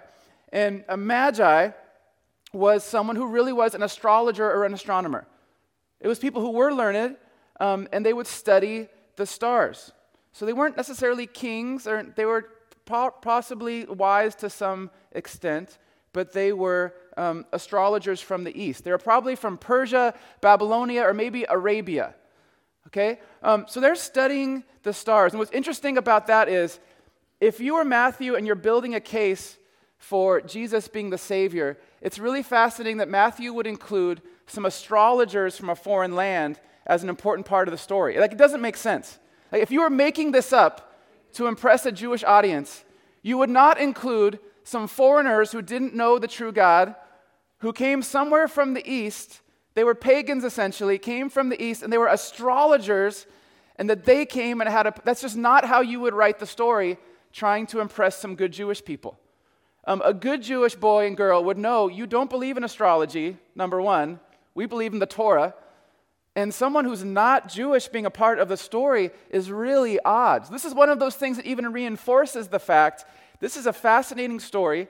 And 0.52 0.84
a 0.90 0.98
magi 0.98 1.72
was 2.54 2.84
someone 2.84 3.16
who 3.16 3.28
really 3.28 3.54
was 3.54 3.76
an 3.76 3.84
astrologer 3.84 4.46
or 4.46 4.66
an 4.66 4.74
astronomer. 4.74 5.28
It 6.00 6.08
was 6.08 6.20
people 6.20 6.42
who 6.42 6.52
were 6.52 6.74
learned 6.74 7.16
um, 7.60 7.88
and 7.92 8.06
they 8.06 8.14
would 8.14 8.28
study 8.28 8.88
the 9.16 9.26
stars. 9.26 9.94
So 10.34 10.46
they 10.46 10.54
weren't 10.54 10.76
necessarily 10.76 11.28
kings, 11.28 11.88
or 11.88 12.04
they 12.04 12.26
were 12.26 12.50
po- 12.86 13.16
possibly 13.22 13.86
wise 13.86 14.36
to 14.36 14.50
some 14.50 14.90
extent, 15.14 15.78
but 16.12 16.34
they 16.34 16.52
were 16.52 16.94
um, 17.16 17.46
astrologers 17.54 18.20
from 18.20 18.44
the 18.44 18.54
east. 18.62 18.84
They 18.84 18.92
were 18.92 18.98
probably 18.98 19.36
from 19.36 19.58
Persia, 19.58 20.14
Babylonia, 20.42 21.04
or 21.04 21.14
maybe 21.14 21.46
Arabia. 21.48 22.16
Okay? 22.88 23.19
Um, 23.43 23.65
so 23.67 23.80
they're 23.80 23.95
studying 23.95 24.63
the 24.84 24.93
stars. 24.93 25.34
And 25.34 25.39
what's 25.39 25.52
interesting 25.52 25.98
about 25.98 26.28
that 26.28 26.48
is 26.48 26.80
if 27.41 27.60
you 27.60 27.76
are 27.76 27.84
Matthew 27.84 28.36
and 28.36 28.45
you're 28.45 28.56
building 28.56 28.95
a 28.95 29.00
case 29.00 29.58
for 29.98 30.41
Jesus 30.41 30.88
being 30.88 31.10
the 31.10 31.17
Savior, 31.17 31.78
it's 32.02 32.19
really 32.19 32.43
fascinating 32.43 32.98
that 32.98 33.10
Matthew 33.10 33.54
would 33.54 33.67
include 33.67 34.21
some 34.48 34.65
astrologers 34.65 35.58
from 35.58 35.69
a 35.69 35.76
foreign 35.76 36.15
land 36.15 36.60
as 36.86 37.04
an 37.04 37.10
important 37.10 37.48
part 37.48 37.67
of 37.67 37.71
the 37.71 37.78
story. 37.78 38.17
Like, 38.19 38.32
it 38.32 38.38
doesn't 38.38 38.62
make 38.62 38.78
sense. 38.78 39.17
Like, 39.52 39.62
if 39.62 39.71
you 39.71 39.82
were 39.82 39.89
making 39.89 40.32
this 40.32 40.54
up 40.54 40.95
to 41.34 41.48
impress 41.48 41.86
a 41.86 41.91
Jewish 41.91 42.24
audience, 42.24 42.86
you 43.21 43.38
would 43.38 43.50
not 43.50 43.80
include 43.80 44.39
some 44.63 44.88
foreigners 44.88 45.52
who 45.52 45.62
didn't 45.62 45.95
know 45.95 46.19
the 46.19 46.28
true 46.28 46.52
God, 46.52 46.95
who 47.60 47.74
came 47.74 48.02
somewhere 48.02 48.48
from 48.48 48.74
the 48.74 48.88
east 48.89 49.41
they 49.76 49.84
were 49.84 49.94
pagans 49.94 50.44
essentially, 50.44 50.98
came 50.98 51.30
from 51.30 51.50
the 51.50 51.62
east, 51.62 51.84
and 51.84 51.94
they 51.94 51.98
were 51.98 52.08
astrologers, 52.08 53.28
and 53.76 53.90
that 53.90 54.06
they 54.06 54.26
came 54.26 54.62
and 54.62 54.70
had 54.70 54.88
a. 54.88 54.94
That's 55.04 55.22
just 55.22 55.38
not 55.38 55.66
how 55.66 55.82
you 55.82 56.00
would 56.00 56.14
write 56.14 56.40
the 56.40 56.48
story 56.48 56.98
trying 57.32 57.68
to 57.68 57.82
impress 57.82 58.18
some 58.18 58.36
good 58.36 58.54
Jewish 58.54 58.84
people. 58.84 59.20
Um, 59.86 60.02
a 60.04 60.14
good 60.14 60.42
Jewish 60.42 60.74
boy 60.76 61.06
and 61.06 61.16
girl 61.16 61.44
would 61.44 61.58
know 61.58 61.90
you 61.90 62.08
don't 62.08 62.30
believe 62.30 62.58
in 62.58 62.64
astrology, 62.64 63.38
number 63.54 63.82
one. 63.82 64.20
We 64.56 64.66
believe 64.66 64.94
in 64.94 65.00
the 65.00 65.06
Torah. 65.06 65.54
And 66.38 66.54
someone 66.54 66.86
who's 66.86 67.04
not 67.04 67.48
Jewish 67.48 67.88
being 67.88 68.06
a 68.06 68.10
part 68.10 68.40
of 68.40 68.50
the 68.50 68.58
story 68.58 69.12
is 69.30 69.52
really 69.52 70.00
odd. 70.04 70.52
This 70.52 70.66
is 70.66 70.74
one 70.74 70.90
of 70.90 71.00
those 71.00 71.16
things 71.16 71.38
that 71.38 71.46
even 71.46 71.72
reinforces 71.72 72.48
the 72.48 72.60
fact 72.60 73.06
this 73.40 73.58
is 73.58 73.66
a 73.66 73.74
fascinating 73.74 74.40
story 74.40 74.88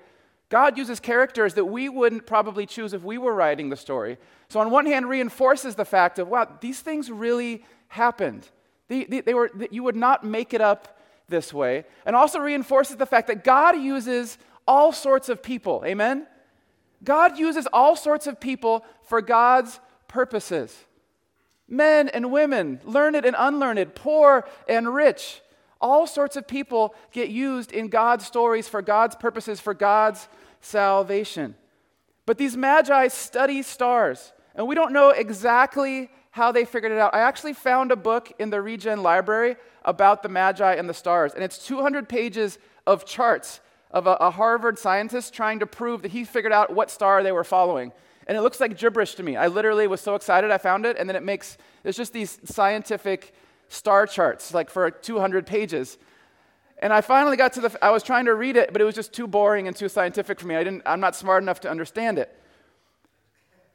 God 0.49 0.77
uses 0.77 0.99
characters 0.99 1.55
that 1.55 1.65
we 1.65 1.89
wouldn't 1.89 2.25
probably 2.25 2.65
choose 2.65 2.93
if 2.93 3.03
we 3.03 3.17
were 3.17 3.33
writing 3.33 3.69
the 3.69 3.75
story. 3.75 4.17
So, 4.49 4.59
on 4.59 4.69
one 4.69 4.85
hand, 4.85 5.09
reinforces 5.09 5.75
the 5.75 5.85
fact 5.85 6.19
of, 6.19 6.27
wow, 6.27 6.47
these 6.61 6.79
things 6.79 7.09
really 7.09 7.65
happened. 7.87 8.47
They, 8.87 9.05
they, 9.05 9.21
they 9.21 9.33
were, 9.33 9.49
you 9.71 9.83
would 9.83 9.95
not 9.95 10.23
make 10.23 10.53
it 10.53 10.61
up 10.61 10.99
this 11.27 11.53
way. 11.53 11.85
And 12.05 12.15
also 12.15 12.39
reinforces 12.39 12.97
the 12.97 13.07
fact 13.07 13.27
that 13.27 13.43
God 13.43 13.79
uses 13.79 14.37
all 14.67 14.91
sorts 14.91 15.29
of 15.29 15.41
people. 15.41 15.83
Amen? 15.85 16.27
God 17.03 17.37
uses 17.37 17.67
all 17.73 17.95
sorts 17.95 18.27
of 18.27 18.39
people 18.39 18.85
for 19.03 19.21
God's 19.21 19.79
purposes 20.07 20.85
men 21.67 22.09
and 22.09 22.31
women, 22.31 22.79
learned 22.83 23.15
and 23.15 23.35
unlearned, 23.37 23.95
poor 23.95 24.47
and 24.67 24.93
rich. 24.93 25.41
All 25.81 26.07
sorts 26.07 26.35
of 26.35 26.47
people 26.47 26.95
get 27.11 27.29
used 27.29 27.71
in 27.71 27.87
God's 27.87 28.25
stories 28.25 28.67
for 28.67 28.81
God's 28.81 29.15
purposes, 29.15 29.59
for 29.59 29.73
God's 29.73 30.27
salvation. 30.61 31.55
But 32.25 32.37
these 32.37 32.57
magi 32.57 33.07
study 33.09 33.61
stars, 33.61 34.33
and 34.55 34.67
we 34.67 34.75
don't 34.75 34.93
know 34.93 35.09
exactly 35.09 36.09
how 36.31 36.51
they 36.51 36.65
figured 36.65 36.91
it 36.91 36.97
out. 36.97 37.13
I 37.13 37.19
actually 37.19 37.53
found 37.53 37.91
a 37.91 37.95
book 37.95 38.31
in 38.39 38.49
the 38.49 38.61
Regen 38.61 39.03
Library 39.03 39.55
about 39.83 40.23
the 40.23 40.29
Magi 40.29 40.73
and 40.73 40.89
the 40.89 40.93
stars, 40.93 41.33
and 41.33 41.43
it's 41.43 41.65
200 41.65 42.09
pages 42.09 42.57
of 42.87 43.05
charts 43.05 43.61
of 43.91 44.07
a, 44.07 44.13
a, 44.15 44.31
Harvard 44.31 44.77
scientist 44.77 45.33
trying 45.33 45.59
to 45.59 45.65
prove 45.65 46.01
that 46.01 46.11
he 46.11 46.25
figured 46.25 46.51
out 46.51 46.73
what 46.73 46.91
star 46.91 47.23
they 47.23 47.31
were 47.31 47.45
following. 47.45 47.93
And 48.27 48.37
it 48.37 48.41
looks 48.41 48.59
like 48.59 48.77
gibberish 48.77 49.15
to 49.15 49.23
me. 49.23 49.37
I 49.37 49.47
literally 49.47 49.87
was 49.87 50.01
so 50.01 50.15
excited 50.15 50.51
I 50.51 50.57
found 50.57 50.85
it, 50.85 50.97
and 50.97 51.07
then 51.07 51.15
it 51.15 51.23
makes, 51.23 51.57
it's 51.83 51.97
just 51.97 52.11
these 52.11 52.39
scientific 52.43 53.33
star 53.67 54.05
charts, 54.07 54.53
like 54.53 54.69
for 54.69 54.89
200 54.89 55.45
pages. 55.45 55.97
And 56.79 56.91
I 56.91 57.01
finally 57.01 57.37
got 57.37 57.53
to 57.53 57.61
the, 57.61 57.77
I 57.83 57.91
was 57.91 58.03
trying 58.03 58.25
to 58.25 58.35
read 58.35 58.57
it, 58.57 58.71
but 58.73 58.81
it 58.81 58.85
was 58.85 58.95
just 58.95 59.13
too 59.13 59.27
boring 59.27 59.67
and 59.67 59.75
too 59.75 59.89
scientific 59.89 60.39
for 60.39 60.47
me. 60.47 60.55
I 60.55 60.63
didn't, 60.63 60.83
I'm 60.85 60.99
not 60.99 61.15
smart 61.15 61.41
enough 61.41 61.61
to 61.61 61.69
understand 61.69 62.19
it. 62.19 62.35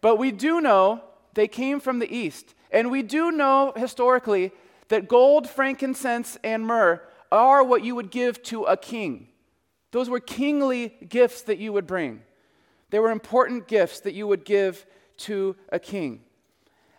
But 0.00 0.16
we 0.16 0.30
do 0.30 0.60
know 0.60 1.02
they 1.34 1.48
came 1.48 1.80
from 1.80 1.98
the 1.98 2.14
east. 2.14 2.54
And 2.70 2.90
we 2.90 3.02
do 3.02 3.30
know 3.30 3.72
historically 3.76 4.52
that 4.88 5.08
gold, 5.08 5.48
frankincense, 5.48 6.38
and 6.44 6.66
myrrh 6.66 7.02
are 7.32 7.64
what 7.64 7.84
you 7.84 7.94
would 7.94 8.10
give 8.10 8.42
to 8.44 8.64
a 8.64 8.76
king. 8.76 9.28
Those 9.92 10.08
were 10.08 10.20
kingly 10.20 10.94
gifts 11.08 11.42
that 11.42 11.58
you 11.58 11.72
would 11.72 11.86
bring. 11.86 12.22
They 12.90 12.98
were 12.98 13.10
important 13.10 13.68
gifts 13.68 14.00
that 14.00 14.14
you 14.14 14.26
would 14.26 14.44
give 14.44 14.86
to 15.18 15.56
a 15.70 15.78
king. 15.78 16.22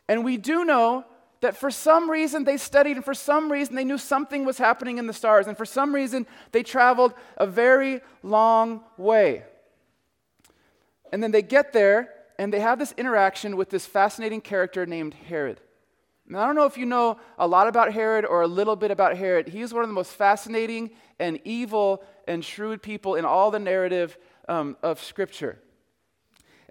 And 0.08 0.25
we 0.25 0.38
do 0.38 0.65
know 0.65 1.06
that 1.41 1.58
for 1.58 1.69
some 1.69 2.10
reason 2.10 2.43
they 2.43 2.58
studied, 2.58 2.95
and 2.95 3.06
for 3.06 3.13
some 3.13 3.51
reason 3.51 3.75
they 3.75 3.84
knew 3.84 3.97
something 3.97 4.45
was 4.45 4.58
happening 4.58 4.97
in 4.97 5.08
the 5.08 5.13
stars, 5.13 5.47
and 5.47 5.58
for 5.58 5.65
some 5.65 5.93
reason 5.93 6.25
they 6.51 6.63
traveled 6.63 7.13
a 7.38 7.45
very 7.45 8.01
long 8.23 8.82
way. 8.97 9.43
And 11.12 11.21
then 11.21 11.32
they 11.32 11.41
get 11.41 11.73
there, 11.73 12.13
and 12.39 12.54
they 12.54 12.60
have 12.60 12.80
this 12.80 12.93
interaction 12.97 13.58
with 13.58 13.69
this 13.69 13.86
fascinating 13.86 14.41
character 14.41 14.86
named 14.86 15.13
Herod. 15.13 15.60
Now, 16.27 16.43
I 16.43 16.45
don't 16.45 16.56
know 16.56 16.65
if 16.65 16.77
you 16.77 16.86
know 16.86 17.17
a 17.38 17.45
lot 17.45 17.67
about 17.67 17.91
Herod 17.91 18.23
or 18.23 18.41
a 18.41 18.47
little 18.47 18.77
bit 18.77 18.89
about 18.89 19.17
Herod. 19.17 19.49
He's 19.49 19.73
one 19.73 19.84
of 19.84 19.89
the 19.89 19.93
most 19.93 20.13
fascinating 20.13 20.91
and 21.19 21.39
evil 21.43 22.04
and 22.27 22.45
shrewd 22.45 22.82
people 22.82 23.15
in 23.15 23.25
all 23.25 23.51
the 23.51 23.60
narrative 23.60 24.17
um, 24.47 24.77
of 24.82 25.01
Scripture. 25.04 25.60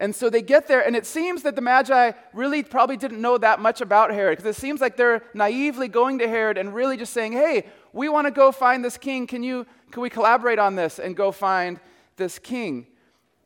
And 0.01 0.15
so 0.15 0.31
they 0.31 0.41
get 0.41 0.67
there, 0.67 0.81
and 0.81 0.97
it 0.97 1.05
seems 1.05 1.43
that 1.43 1.55
the 1.55 1.61
Magi 1.61 2.13
really 2.33 2.63
probably 2.63 2.97
didn't 2.97 3.21
know 3.21 3.37
that 3.37 3.61
much 3.61 3.83
about 3.83 4.11
Herod, 4.11 4.39
because 4.39 4.57
it 4.57 4.59
seems 4.59 4.81
like 4.81 4.97
they're 4.97 5.23
naively 5.35 5.89
going 5.89 6.19
to 6.21 6.27
Herod 6.27 6.57
and 6.57 6.75
really 6.75 6.97
just 6.97 7.13
saying, 7.13 7.33
hey, 7.33 7.67
we 7.93 8.09
want 8.09 8.27
to 8.27 8.31
go 8.31 8.51
find 8.51 8.83
this 8.83 8.97
king. 8.97 9.27
Can, 9.27 9.43
you, 9.43 9.67
can 9.91 10.03
we 10.03 10.09
collaborate 10.09 10.59
on 10.59 10.75
this 10.75 10.99
and 10.99 11.15
go 11.15 11.31
find 11.31 11.79
this 12.17 12.39
king? 12.39 12.87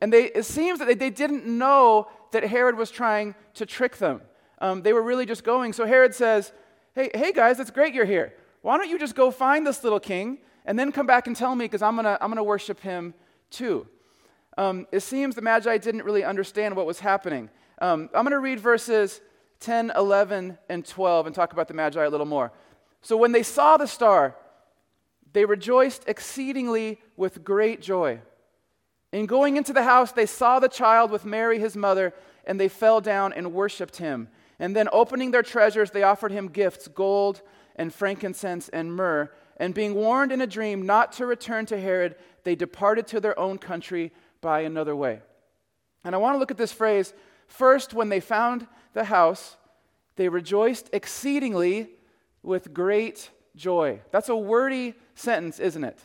And 0.00 0.12
they, 0.12 0.26
it 0.26 0.44
seems 0.44 0.78
that 0.78 0.86
they, 0.86 0.94
they 0.94 1.10
didn't 1.10 1.44
know 1.44 2.08
that 2.30 2.44
Herod 2.44 2.76
was 2.76 2.90
trying 2.90 3.34
to 3.54 3.66
trick 3.66 3.96
them. 3.96 4.20
Um, 4.60 4.82
they 4.82 4.92
were 4.92 5.02
really 5.02 5.26
just 5.26 5.42
going. 5.42 5.72
So 5.72 5.86
Herod 5.86 6.14
says, 6.14 6.52
hey, 6.94 7.10
hey 7.14 7.32
guys, 7.32 7.58
it's 7.58 7.72
great 7.72 7.94
you're 7.94 8.04
here. 8.04 8.32
Why 8.62 8.78
don't 8.78 8.88
you 8.88 8.98
just 8.98 9.16
go 9.16 9.32
find 9.32 9.66
this 9.66 9.82
little 9.82 10.00
king 10.00 10.38
and 10.64 10.78
then 10.78 10.92
come 10.92 11.06
back 11.06 11.26
and 11.26 11.34
tell 11.34 11.54
me 11.56 11.64
because 11.64 11.82
I'm 11.82 11.96
going 11.96 12.04
to 12.04 12.16
I'm 12.22 12.30
going 12.30 12.36
to 12.36 12.44
worship 12.44 12.80
him 12.80 13.12
too. 13.50 13.88
Um, 14.56 14.86
it 14.92 15.00
seems 15.00 15.34
the 15.34 15.42
Magi 15.42 15.78
didn't 15.78 16.04
really 16.04 16.24
understand 16.24 16.76
what 16.76 16.86
was 16.86 17.00
happening. 17.00 17.50
Um, 17.80 18.08
I'm 18.14 18.24
going 18.24 18.32
to 18.32 18.38
read 18.38 18.60
verses 18.60 19.20
10, 19.60 19.92
11, 19.96 20.58
and 20.68 20.84
12 20.84 21.26
and 21.26 21.34
talk 21.34 21.52
about 21.52 21.68
the 21.68 21.74
Magi 21.74 22.02
a 22.02 22.08
little 22.08 22.26
more. 22.26 22.52
So 23.02 23.16
when 23.16 23.32
they 23.32 23.42
saw 23.42 23.76
the 23.76 23.86
star, 23.86 24.36
they 25.32 25.44
rejoiced 25.44 26.04
exceedingly 26.06 27.00
with 27.16 27.44
great 27.44 27.82
joy. 27.82 28.20
In 29.12 29.26
going 29.26 29.56
into 29.56 29.72
the 29.72 29.84
house, 29.84 30.12
they 30.12 30.26
saw 30.26 30.58
the 30.58 30.68
child 30.68 31.10
with 31.10 31.24
Mary, 31.24 31.58
his 31.58 31.76
mother, 31.76 32.14
and 32.46 32.58
they 32.58 32.68
fell 32.68 33.00
down 33.00 33.32
and 33.32 33.52
worshiped 33.52 33.96
him. 33.96 34.28
And 34.58 34.74
then, 34.74 34.88
opening 34.92 35.32
their 35.32 35.42
treasures, 35.42 35.90
they 35.90 36.02
offered 36.04 36.30
him 36.30 36.48
gifts 36.48 36.88
gold 36.88 37.42
and 37.76 37.92
frankincense 37.92 38.68
and 38.68 38.94
myrrh. 38.94 39.30
And 39.56 39.74
being 39.74 39.94
warned 39.94 40.32
in 40.32 40.40
a 40.40 40.46
dream 40.46 40.86
not 40.86 41.12
to 41.12 41.26
return 41.26 41.66
to 41.66 41.80
Herod, 41.80 42.16
they 42.44 42.54
departed 42.54 43.06
to 43.08 43.20
their 43.20 43.38
own 43.38 43.58
country 43.58 44.12
by 44.44 44.60
another 44.60 44.94
way. 44.94 45.20
And 46.04 46.14
I 46.14 46.18
want 46.18 46.34
to 46.34 46.38
look 46.38 46.50
at 46.50 46.58
this 46.58 46.70
phrase 46.70 47.14
first, 47.46 47.94
when 47.94 48.10
they 48.10 48.20
found 48.20 48.66
the 48.92 49.04
house, 49.04 49.56
they 50.16 50.28
rejoiced 50.28 50.90
exceedingly 50.92 51.88
with 52.42 52.74
great 52.74 53.30
joy. 53.56 54.00
That's 54.10 54.28
a 54.28 54.36
wordy 54.36 54.96
sentence, 55.14 55.58
isn't 55.58 55.82
it? 55.82 55.98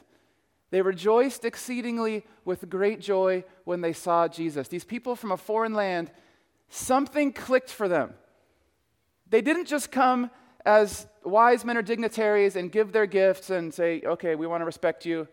They 0.71 0.82
rejoiced 0.82 1.43
exceedingly 1.43 2.23
with 2.45 2.69
great 2.69 3.02
joy 3.02 3.43
when 3.65 3.82
they 3.82 3.91
saw 3.91 4.30
Jesus. 4.30 4.69
These 4.69 4.86
people 4.86 5.17
from 5.17 5.34
a 5.34 5.38
foreign 5.38 5.73
land, 5.73 6.10
something 6.69 7.34
clicked 7.34 7.69
for 7.69 7.89
them. 7.89 8.13
They 9.30 9.41
didn't 9.41 9.65
just 9.65 9.91
come 9.91 10.32
as 10.65 11.08
wise 11.25 11.65
men 11.65 11.75
or 11.75 11.82
dignitaries 11.82 12.56
and 12.56 12.71
give 12.71 12.93
their 12.93 13.06
gifts 13.06 13.49
and 13.49 13.73
say, 13.73 14.02
okay, 14.06 14.36
we 14.36 14.47
want 14.47 14.62
to 14.62 14.65
respect 14.65 15.06
you. 15.06 15.28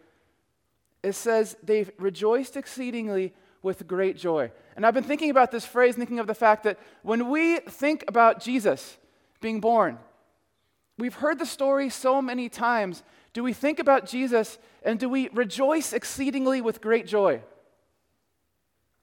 It 1.07 1.15
says 1.15 1.57
they 1.63 1.87
rejoiced 1.99 2.57
exceedingly 2.57 3.33
with 3.63 3.87
great 3.87 4.17
joy. 4.17 4.51
And 4.75 4.85
I've 4.85 4.93
been 4.93 5.05
thinking 5.05 5.31
about 5.31 5.53
this 5.53 5.65
phrase, 5.65 5.95
thinking 5.95 6.19
of 6.19 6.27
the 6.27 6.35
fact 6.35 6.65
that 6.65 6.81
when 7.03 7.31
we 7.31 7.61
think 7.61 8.05
about 8.09 8.41
Jesus 8.41 8.99
being 9.41 9.61
born, 9.61 9.99
we've 10.99 11.15
heard 11.15 11.39
the 11.39 11.47
story 11.47 11.91
so 11.91 12.21
many 12.21 12.49
times, 12.49 13.05
do 13.35 13.45
we 13.45 13.53
think 13.53 13.79
about 13.79 14.05
Jesus 14.05 14.59
and 14.83 14.99
do 14.99 15.09
we 15.09 15.29
rejoice 15.29 15.93
exceedingly 15.93 16.61
with 16.61 16.81
great 16.81 17.07
joy? 17.07 17.41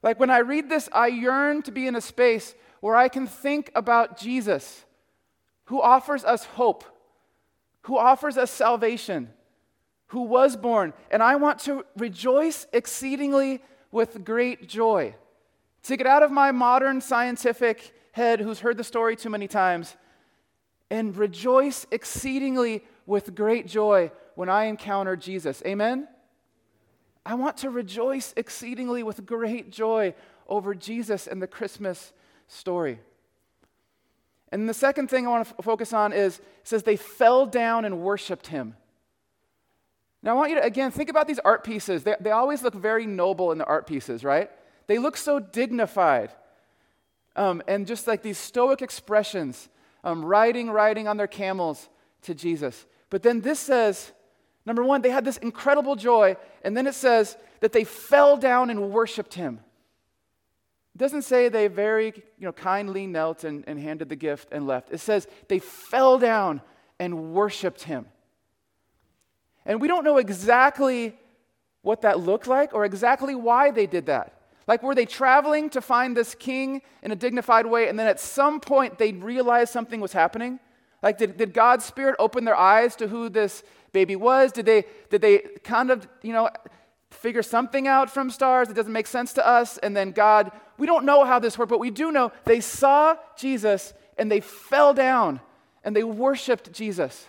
Like 0.02 0.20
when 0.20 0.28
I 0.28 0.40
read 0.40 0.68
this, 0.68 0.90
I 0.92 1.06
yearn 1.06 1.62
to 1.62 1.72
be 1.72 1.86
in 1.86 1.96
a 1.96 2.02
space 2.02 2.54
where 2.80 2.96
I 2.96 3.08
can 3.08 3.26
think 3.26 3.72
about 3.74 4.18
Jesus, 4.18 4.84
who 5.64 5.80
offers 5.80 6.22
us 6.22 6.44
hope, 6.44 6.84
who 7.84 7.96
offers 7.96 8.36
us 8.36 8.50
salvation, 8.50 9.30
who 10.14 10.22
was 10.22 10.56
born. 10.56 10.92
And 11.10 11.24
I 11.24 11.34
want 11.34 11.58
to 11.60 11.84
rejoice 11.96 12.68
exceedingly 12.72 13.60
with 13.90 14.24
great 14.24 14.68
joy. 14.68 15.16
To 15.82 15.96
get 15.96 16.06
out 16.06 16.22
of 16.22 16.30
my 16.30 16.52
modern 16.52 17.00
scientific 17.00 17.92
head, 18.12 18.38
who's 18.38 18.60
heard 18.60 18.76
the 18.76 18.84
story 18.84 19.16
too 19.16 19.28
many 19.28 19.48
times, 19.48 19.96
and 20.88 21.16
rejoice 21.16 21.84
exceedingly 21.90 22.84
with 23.06 23.34
great 23.34 23.66
joy 23.66 24.12
when 24.36 24.48
I 24.48 24.66
encounter 24.66 25.16
Jesus. 25.16 25.60
Amen? 25.66 26.06
I 27.26 27.34
want 27.34 27.56
to 27.58 27.70
rejoice 27.70 28.32
exceedingly 28.36 29.02
with 29.02 29.26
great 29.26 29.72
joy 29.72 30.14
over 30.46 30.76
Jesus 30.76 31.26
and 31.26 31.42
the 31.42 31.48
Christmas 31.48 32.12
story. 32.46 33.00
And 34.52 34.68
the 34.68 34.74
second 34.74 35.10
thing 35.10 35.26
I 35.26 35.30
want 35.30 35.48
to 35.48 35.54
f- 35.58 35.64
focus 35.64 35.92
on 35.92 36.12
is 36.12 36.38
it 36.38 36.44
says 36.62 36.84
they 36.84 36.94
fell 36.94 37.46
down 37.46 37.84
and 37.84 38.00
worshiped 38.00 38.46
him. 38.46 38.76
Now, 40.24 40.30
I 40.30 40.34
want 40.34 40.50
you 40.50 40.56
to, 40.56 40.64
again, 40.64 40.90
think 40.90 41.10
about 41.10 41.28
these 41.28 41.38
art 41.40 41.64
pieces. 41.64 42.02
They, 42.02 42.16
they 42.18 42.30
always 42.30 42.62
look 42.62 42.74
very 42.74 43.04
noble 43.04 43.52
in 43.52 43.58
the 43.58 43.66
art 43.66 43.86
pieces, 43.86 44.24
right? 44.24 44.50
They 44.86 44.96
look 44.96 45.18
so 45.18 45.38
dignified. 45.38 46.30
Um, 47.36 47.62
and 47.68 47.86
just 47.86 48.06
like 48.06 48.22
these 48.22 48.38
stoic 48.38 48.80
expressions, 48.80 49.68
um, 50.02 50.24
riding, 50.24 50.70
riding 50.70 51.08
on 51.08 51.18
their 51.18 51.26
camels 51.26 51.90
to 52.22 52.34
Jesus. 52.34 52.86
But 53.10 53.22
then 53.22 53.42
this 53.42 53.60
says, 53.60 54.12
number 54.64 54.82
one, 54.82 55.02
they 55.02 55.10
had 55.10 55.26
this 55.26 55.36
incredible 55.36 55.94
joy, 55.94 56.38
and 56.62 56.74
then 56.74 56.86
it 56.86 56.94
says 56.94 57.36
that 57.60 57.72
they 57.72 57.84
fell 57.84 58.38
down 58.38 58.70
and 58.70 58.92
worshiped 58.92 59.34
him. 59.34 59.60
It 60.94 60.98
doesn't 60.98 61.22
say 61.22 61.50
they 61.50 61.66
very 61.66 62.14
you 62.38 62.46
know, 62.46 62.52
kindly 62.52 63.06
knelt 63.06 63.44
and, 63.44 63.62
and 63.66 63.78
handed 63.78 64.08
the 64.08 64.16
gift 64.16 64.48
and 64.52 64.66
left. 64.66 64.88
It 64.90 65.00
says 65.00 65.28
they 65.48 65.58
fell 65.58 66.18
down 66.18 66.62
and 66.98 67.34
worshiped 67.34 67.82
him. 67.82 68.06
And 69.66 69.80
we 69.80 69.88
don't 69.88 70.04
know 70.04 70.18
exactly 70.18 71.16
what 71.82 72.02
that 72.02 72.20
looked 72.20 72.46
like 72.46 72.74
or 72.74 72.84
exactly 72.84 73.34
why 73.34 73.70
they 73.70 73.86
did 73.86 74.06
that. 74.06 74.32
Like, 74.66 74.82
were 74.82 74.94
they 74.94 75.04
traveling 75.04 75.68
to 75.70 75.80
find 75.80 76.16
this 76.16 76.34
king 76.34 76.80
in 77.02 77.10
a 77.10 77.16
dignified 77.16 77.66
way, 77.66 77.88
and 77.88 77.98
then 77.98 78.06
at 78.06 78.18
some 78.18 78.60
point 78.60 78.98
they 78.98 79.12
realized 79.12 79.72
something 79.72 80.00
was 80.00 80.12
happening? 80.12 80.58
Like, 81.02 81.18
did, 81.18 81.36
did 81.36 81.52
God's 81.52 81.84
Spirit 81.84 82.16
open 82.18 82.44
their 82.44 82.56
eyes 82.56 82.96
to 82.96 83.08
who 83.08 83.28
this 83.28 83.62
baby 83.92 84.16
was? 84.16 84.52
Did 84.52 84.64
they, 84.64 84.84
did 85.10 85.20
they 85.20 85.40
kind 85.62 85.90
of, 85.90 86.08
you 86.22 86.32
know, 86.32 86.48
figure 87.10 87.42
something 87.42 87.86
out 87.86 88.10
from 88.10 88.30
stars 88.30 88.68
that 88.68 88.74
doesn't 88.74 88.92
make 88.92 89.06
sense 89.06 89.34
to 89.34 89.46
us, 89.46 89.76
and 89.78 89.94
then 89.94 90.12
God, 90.12 90.50
we 90.78 90.86
don't 90.86 91.04
know 91.04 91.24
how 91.24 91.38
this 91.38 91.58
worked, 91.58 91.70
but 91.70 91.78
we 91.78 91.90
do 91.90 92.10
know 92.10 92.32
they 92.44 92.60
saw 92.60 93.16
Jesus 93.36 93.92
and 94.18 94.30
they 94.30 94.40
fell 94.40 94.94
down 94.94 95.40
and 95.84 95.94
they 95.94 96.04
worshiped 96.04 96.72
Jesus. 96.72 97.26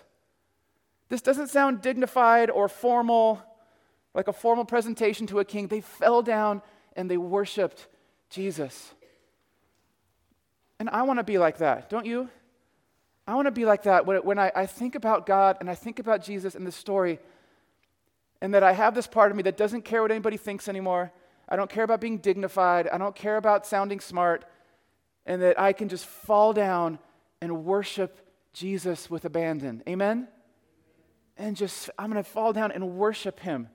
This 1.10 1.22
doesn't 1.22 1.50
sound 1.50 1.82
dignified 1.82 2.50
or 2.50 2.68
formal, 2.68 3.42
like 4.14 4.28
a 4.28 4.34
formal 4.34 4.66
presentation 4.66 5.28
to 5.28 5.40
a 5.40 5.46
king. 5.46 5.68
They 5.68 5.82
fell 5.82 6.22
down 6.22 6.62
and 6.96 7.10
they 7.10 7.18
worshiped 7.18 7.88
Jesus. 8.30 8.94
And 10.80 10.90
I 10.90 11.04
want 11.04 11.20
to 11.20 11.24
be 11.24 11.38
like 11.38 11.60
that, 11.60 11.90
don't 11.90 12.06
you? 12.06 12.30
I 13.28 13.36
want 13.36 13.48
to 13.48 13.52
be 13.52 13.66
like 13.66 13.84
that 13.84 14.06
when, 14.06 14.38
I, 14.38 14.52
I 14.56 14.66
think 14.66 14.96
about 14.96 15.26
God 15.26 15.58
and 15.60 15.70
I 15.70 15.76
think 15.76 16.00
about 16.00 16.24
Jesus 16.24 16.54
and 16.54 16.66
the 16.66 16.72
story, 16.72 17.20
and 18.42 18.54
that 18.54 18.62
I 18.62 18.74
have 18.74 18.94
this 18.94 19.08
part 19.08 19.32
of 19.32 19.38
me 19.38 19.44
that 19.44 19.58
doesn't 19.58 19.84
care 19.84 20.02
what 20.02 20.12
anybody 20.12 20.38
thinks 20.38 20.68
anymore. 20.68 21.12
I 21.48 21.56
don't 21.56 21.70
care 21.70 21.84
about 21.84 22.02
being 22.02 22.18
dignified. 22.18 22.88
I 22.88 22.98
don't 22.98 23.16
care 23.16 23.38
about 23.38 23.66
sounding 23.66 24.00
smart. 24.00 24.46
And 25.26 25.42
that 25.42 25.60
I 25.60 25.74
can 25.74 25.90
just 25.90 26.06
fall 26.06 26.54
down 26.54 27.00
and 27.42 27.66
worship 27.66 28.22
Jesus 28.54 29.10
with 29.10 29.26
abandon. 29.26 29.82
Amen? 29.90 30.28
And 31.38 31.56
just, 31.56 31.90
I'm 32.00 32.12
going 32.12 32.24
to 32.24 32.30
fall 32.30 32.54
down 32.54 32.72
and 32.72 32.98
worship 32.98 33.40
him. 33.40 33.70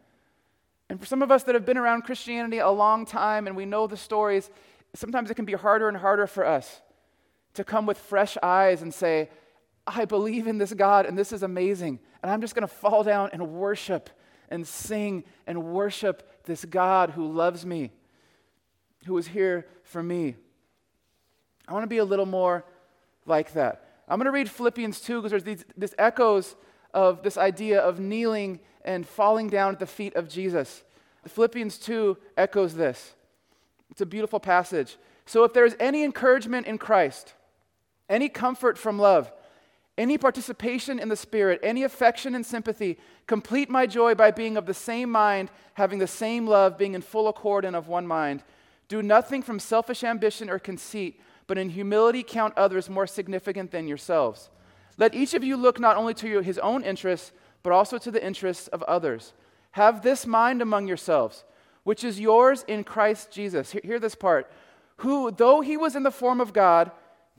And 0.89 0.99
for 0.99 1.07
some 1.07 1.23
of 1.23 1.31
us 1.31 1.45
that 1.45 1.55
have 1.55 1.65
been 1.65 1.79
around 1.79 2.03
Christianity 2.03 2.59
a 2.59 2.71
long 2.71 3.07
time 3.07 3.47
and 3.47 3.57
we 3.57 3.65
know 3.65 3.87
the 3.87 3.97
stories, 3.97 4.51
sometimes 4.95 5.31
it 5.31 5.35
can 5.35 5.45
be 5.45 5.53
harder 5.53 5.89
and 5.89 5.97
harder 5.97 6.27
for 6.27 6.45
us 6.45 6.81
to 7.55 7.65
come 7.65 7.87
with 7.87 7.99
fresh 7.99 8.37
eyes 8.43 8.83
and 8.83 8.93
say, 8.93 9.29
I 9.87 10.05
believe 10.05 10.47
in 10.47 10.59
this 10.59 10.73
God 10.73 11.07
and 11.07 11.17
this 11.17 11.33
is 11.33 11.43
amazing. 11.43 12.01
And 12.23 12.31
I'm 12.31 12.41
just 12.41 12.55
going 12.55 12.67
to 12.67 12.75
fall 12.75 13.03
down 13.03 13.31
and 13.33 13.53
worship 13.53 14.11
and 14.49 14.67
sing 14.67 15.25
and 15.47 15.63
worship 15.63 16.45
this 16.45 16.65
God 16.65 17.11
who 17.11 17.31
loves 17.31 17.65
me, 17.65 17.93
who 19.07 19.17
is 19.17 19.29
here 19.29 19.69
for 19.85 20.03
me. 20.03 20.37
I 21.69 21.73
want 21.73 21.85
to 21.85 21.89
be 21.89 21.99
a 21.99 22.05
little 22.05 22.27
more 22.27 22.65
like 23.27 23.53
that. 23.53 23.85
I'm 24.09 24.19
going 24.19 24.27
to 24.27 24.33
read 24.33 24.51
Philippians 24.51 25.01
2 25.01 25.19
because 25.19 25.31
there's 25.31 25.45
these 25.45 25.65
this 25.77 25.95
echoes 25.99 26.57
of 26.95 27.23
this 27.23 27.37
idea 27.37 27.81
of 27.81 28.01
kneeling 28.01 28.61
and 28.85 29.07
falling 29.07 29.49
down 29.49 29.73
at 29.73 29.79
the 29.79 29.87
feet 29.87 30.15
of 30.15 30.29
Jesus. 30.29 30.83
Philippians 31.27 31.79
2 31.79 32.17
echoes 32.37 32.75
this. 32.75 33.15
It's 33.91 34.01
a 34.01 34.07
beautiful 34.07 34.41
passage. 34.41 34.97
So 35.27 35.45
if 35.45 35.53
there 35.53 35.65
is 35.65 35.77
any 35.79 36.03
encouragement 36.03 36.67
in 36.67 36.79
Christ, 36.79 37.35
any 38.09 38.29
comfort 38.29 38.79
from 38.79 38.99
love, 38.99 39.31
any 39.99 40.17
participation 40.17 40.99
in 40.99 41.09
the 41.09 41.17
Spirit, 41.17 41.61
any 41.63 41.83
affection 41.83 42.35
and 42.35 42.45
sympathy, 42.45 42.99
complete 43.27 43.69
my 43.69 43.87
joy 43.87 44.15
by 44.15 44.31
being 44.31 44.57
of 44.57 44.67
the 44.67 44.75
same 44.75 45.11
mind, 45.11 45.51
having 45.75 45.99
the 45.99 46.07
same 46.07 46.47
love, 46.47 46.79
being 46.79 46.95
in 46.95 47.03
full 47.03 47.29
accord 47.29 47.65
and 47.65 47.77
of 47.77 47.89
one 47.89 48.07
mind. 48.07 48.43
Do 48.89 49.03
nothing 49.03 49.43
from 49.43 49.61
selfish 49.61 50.03
ambition 50.03 50.49
or 50.49 50.59
conceit 50.59 51.21
but 51.51 51.59
in 51.59 51.71
humility 51.71 52.23
count 52.23 52.57
others 52.57 52.89
more 52.89 53.09
significant 53.09 53.73
than 53.73 53.89
yourselves. 53.89 54.51
Let 55.01 55.15
each 55.15 55.33
of 55.33 55.43
you 55.43 55.57
look 55.57 55.81
not 55.81 55.97
only 55.97 56.15
to 56.15 56.41
his 56.43 56.59
own 56.59 56.85
interests, 56.85 57.33
but 57.63 57.73
also 57.73 57.97
to 57.99 58.11
the 58.11 58.25
interests 58.25 58.69
of 58.69 58.83
others. 58.83 59.33
Have 59.73 60.03
this 60.03 60.27
mind 60.27 60.61
among 60.61 60.87
yourselves, 60.87 61.45
which 61.85 62.05
is 62.05 62.21
yours 62.21 62.65
in 62.69 62.85
Christ 62.85 63.33
Jesus. 63.33 63.73
Hear, 63.73 63.99
this 63.99 64.15
part. 64.15 64.53
Who, 64.99 65.31
though 65.31 65.63
he 65.63 65.79
was 65.79 65.97
in 65.97 66.03
the 66.03 66.11
form 66.11 66.39
of 66.39 66.53
God, 66.53 66.91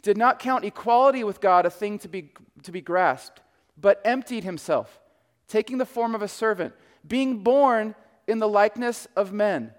did 0.02 0.18
not 0.18 0.40
count 0.40 0.66
equality 0.66 1.24
with 1.24 1.40
God 1.40 1.68
a 1.68 1.70
thing 1.70 2.00
to 2.00 2.08
be, 2.08 2.32
to 2.64 2.72
be 2.72 2.82
grasped, 2.82 3.42
but 3.80 4.02
emptied 4.04 4.44
himself, 4.44 5.00
taking 5.48 5.78
the 5.78 5.86
form 5.86 6.16
of 6.16 6.24
a 6.24 6.28
servant, 6.28 6.74
being 7.08 7.44
born 7.44 7.94
in 8.28 8.40
the 8.40 8.50
likeness 8.50 9.08
of 9.16 9.32
men 9.32 9.72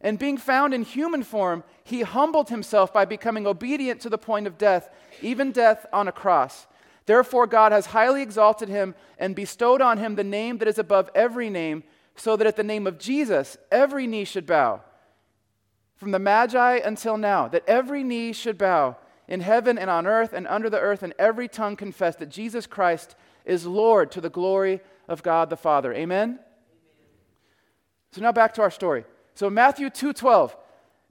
and 0.00 0.18
being 0.18 0.38
found 0.38 0.72
in 0.72 0.82
human 0.82 1.22
form, 1.22 1.62
he 1.84 2.02
humbled 2.02 2.48
himself 2.48 2.92
by 2.92 3.04
becoming 3.04 3.46
obedient 3.46 4.00
to 4.00 4.08
the 4.08 4.18
point 4.18 4.46
of 4.46 4.56
death, 4.56 4.88
even 5.20 5.52
death 5.52 5.84
on 5.92 6.08
a 6.08 6.12
cross. 6.12 6.66
Therefore, 7.10 7.48
God 7.48 7.72
has 7.72 7.86
highly 7.86 8.22
exalted 8.22 8.68
him 8.68 8.94
and 9.18 9.34
bestowed 9.34 9.82
on 9.82 9.98
him 9.98 10.14
the 10.14 10.22
name 10.22 10.58
that 10.58 10.68
is 10.68 10.78
above 10.78 11.10
every 11.12 11.50
name, 11.50 11.82
so 12.14 12.36
that 12.36 12.46
at 12.46 12.54
the 12.54 12.62
name 12.62 12.86
of 12.86 13.00
Jesus, 13.00 13.56
every 13.72 14.06
knee 14.06 14.24
should 14.24 14.46
bow. 14.46 14.82
From 15.96 16.12
the 16.12 16.20
Magi 16.20 16.76
until 16.76 17.16
now, 17.16 17.48
that 17.48 17.64
every 17.66 18.04
knee 18.04 18.32
should 18.32 18.56
bow 18.56 18.96
in 19.26 19.40
heaven 19.40 19.76
and 19.76 19.90
on 19.90 20.06
earth 20.06 20.32
and 20.32 20.46
under 20.46 20.70
the 20.70 20.78
earth, 20.78 21.02
and 21.02 21.12
every 21.18 21.48
tongue 21.48 21.74
confess 21.74 22.14
that 22.14 22.28
Jesus 22.28 22.64
Christ 22.64 23.16
is 23.44 23.66
Lord 23.66 24.12
to 24.12 24.20
the 24.20 24.30
glory 24.30 24.80
of 25.08 25.24
God 25.24 25.50
the 25.50 25.56
Father. 25.56 25.92
Amen? 25.92 26.28
Amen. 26.28 26.38
So 28.12 28.20
now 28.20 28.30
back 28.30 28.54
to 28.54 28.62
our 28.62 28.70
story. 28.70 29.04
So 29.34 29.50
Matthew 29.50 29.90
2:12, 29.90 30.56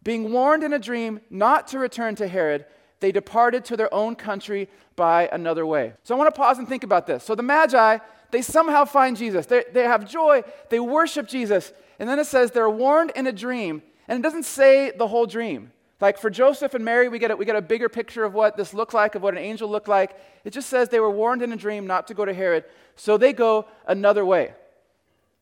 being 0.01 0.31
warned 0.31 0.63
in 0.63 0.71
a 0.71 0.79
dream 0.79 1.19
not 1.29 1.67
to 1.67 1.77
return 1.77 2.15
to 2.15 2.27
Herod, 2.29 2.65
they 2.99 3.11
departed 3.11 3.65
to 3.65 3.77
their 3.77 3.93
own 3.93 4.15
country 4.15 4.69
by 4.95 5.29
another 5.31 5.65
way. 5.65 5.93
So 6.03 6.15
I 6.15 6.17
want 6.17 6.33
to 6.33 6.37
pause 6.37 6.57
and 6.57 6.67
think 6.67 6.83
about 6.83 7.07
this. 7.07 7.23
So 7.23 7.35
the 7.35 7.43
Magi, 7.43 7.99
they 8.31 8.41
somehow 8.41 8.85
find 8.85 9.15
Jesus. 9.15 9.45
They, 9.45 9.63
they 9.71 9.83
have 9.83 10.09
joy, 10.09 10.43
they 10.69 10.79
worship 10.79 11.27
Jesus. 11.27 11.71
And 11.99 12.07
then 12.07 12.19
it 12.19 12.25
says 12.25 12.51
they're 12.51 12.69
warned 12.69 13.11
in 13.15 13.27
a 13.27 13.31
dream, 13.31 13.81
and 14.07 14.19
it 14.19 14.21
doesn't 14.21 14.43
say 14.43 14.91
the 14.91 15.07
whole 15.07 15.25
dream. 15.25 15.71
Like 16.01 16.17
for 16.17 16.29
Joseph 16.29 16.73
and 16.73 16.85
Mary, 16.85 17.09
we 17.09 17.19
get, 17.19 17.31
a, 17.31 17.35
we 17.35 17.45
get 17.45 17.57
a 17.57 17.61
bigger 17.61 17.89
picture 17.89 18.23
of 18.23 18.33
what 18.33 18.55
this 18.55 18.73
looked 18.73 18.93
like, 18.93 19.15
of 19.15 19.21
what 19.21 19.33
an 19.33 19.39
angel 19.39 19.69
looked 19.69 19.89
like. 19.89 20.17
It 20.45 20.51
just 20.51 20.69
says 20.69 20.87
they 20.87 21.01
were 21.01 21.11
warned 21.11 21.41
in 21.41 21.51
a 21.51 21.57
dream 21.57 21.85
not 21.85 22.07
to 22.07 22.13
go 22.13 22.23
to 22.23 22.33
Herod, 22.33 22.63
so 22.95 23.17
they 23.17 23.33
go 23.33 23.65
another 23.85 24.25
way. 24.25 24.53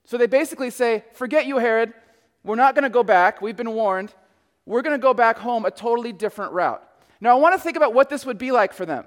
So 0.06 0.18
they 0.18 0.26
basically 0.26 0.72
say, 0.72 1.04
Forget 1.14 1.46
you, 1.46 1.60
Herod. 1.60 1.94
We're 2.44 2.56
not 2.56 2.76
going 2.76 2.84
to 2.84 2.90
go 2.90 3.04
back. 3.04 3.42
We've 3.42 3.58
been 3.58 3.74
warned. 3.74 4.14
We're 4.66 4.82
going 4.82 4.98
to 4.98 5.02
go 5.02 5.14
back 5.14 5.38
home 5.38 5.66
a 5.66 5.72
totally 5.72 6.14
different 6.14 6.54
route. 6.54 6.82
Now, 7.20 7.32
I 7.32 7.40
want 7.40 7.56
to 7.56 7.62
think 7.62 7.78
about 7.78 7.94
what 7.94 8.10
this 8.10 8.26
would 8.26 8.38
be 8.38 8.52
like 8.52 8.74
for 8.74 8.86
them. 8.86 9.06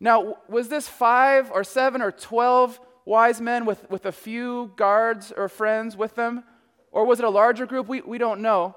Now, 0.00 0.36
was 0.48 0.68
this 0.68 0.88
five 0.88 1.50
or 1.50 1.64
seven 1.64 2.02
or 2.02 2.12
12 2.12 2.80
wise 3.04 3.40
men 3.40 3.64
with, 3.64 3.88
with 3.90 4.06
a 4.06 4.12
few 4.12 4.72
guards 4.76 5.32
or 5.36 5.48
friends 5.48 5.96
with 5.96 6.14
them? 6.14 6.44
Or 6.90 7.04
was 7.04 7.18
it 7.18 7.24
a 7.24 7.30
larger 7.30 7.66
group? 7.66 7.88
We, 7.88 8.00
we 8.00 8.18
don't 8.18 8.40
know. 8.40 8.76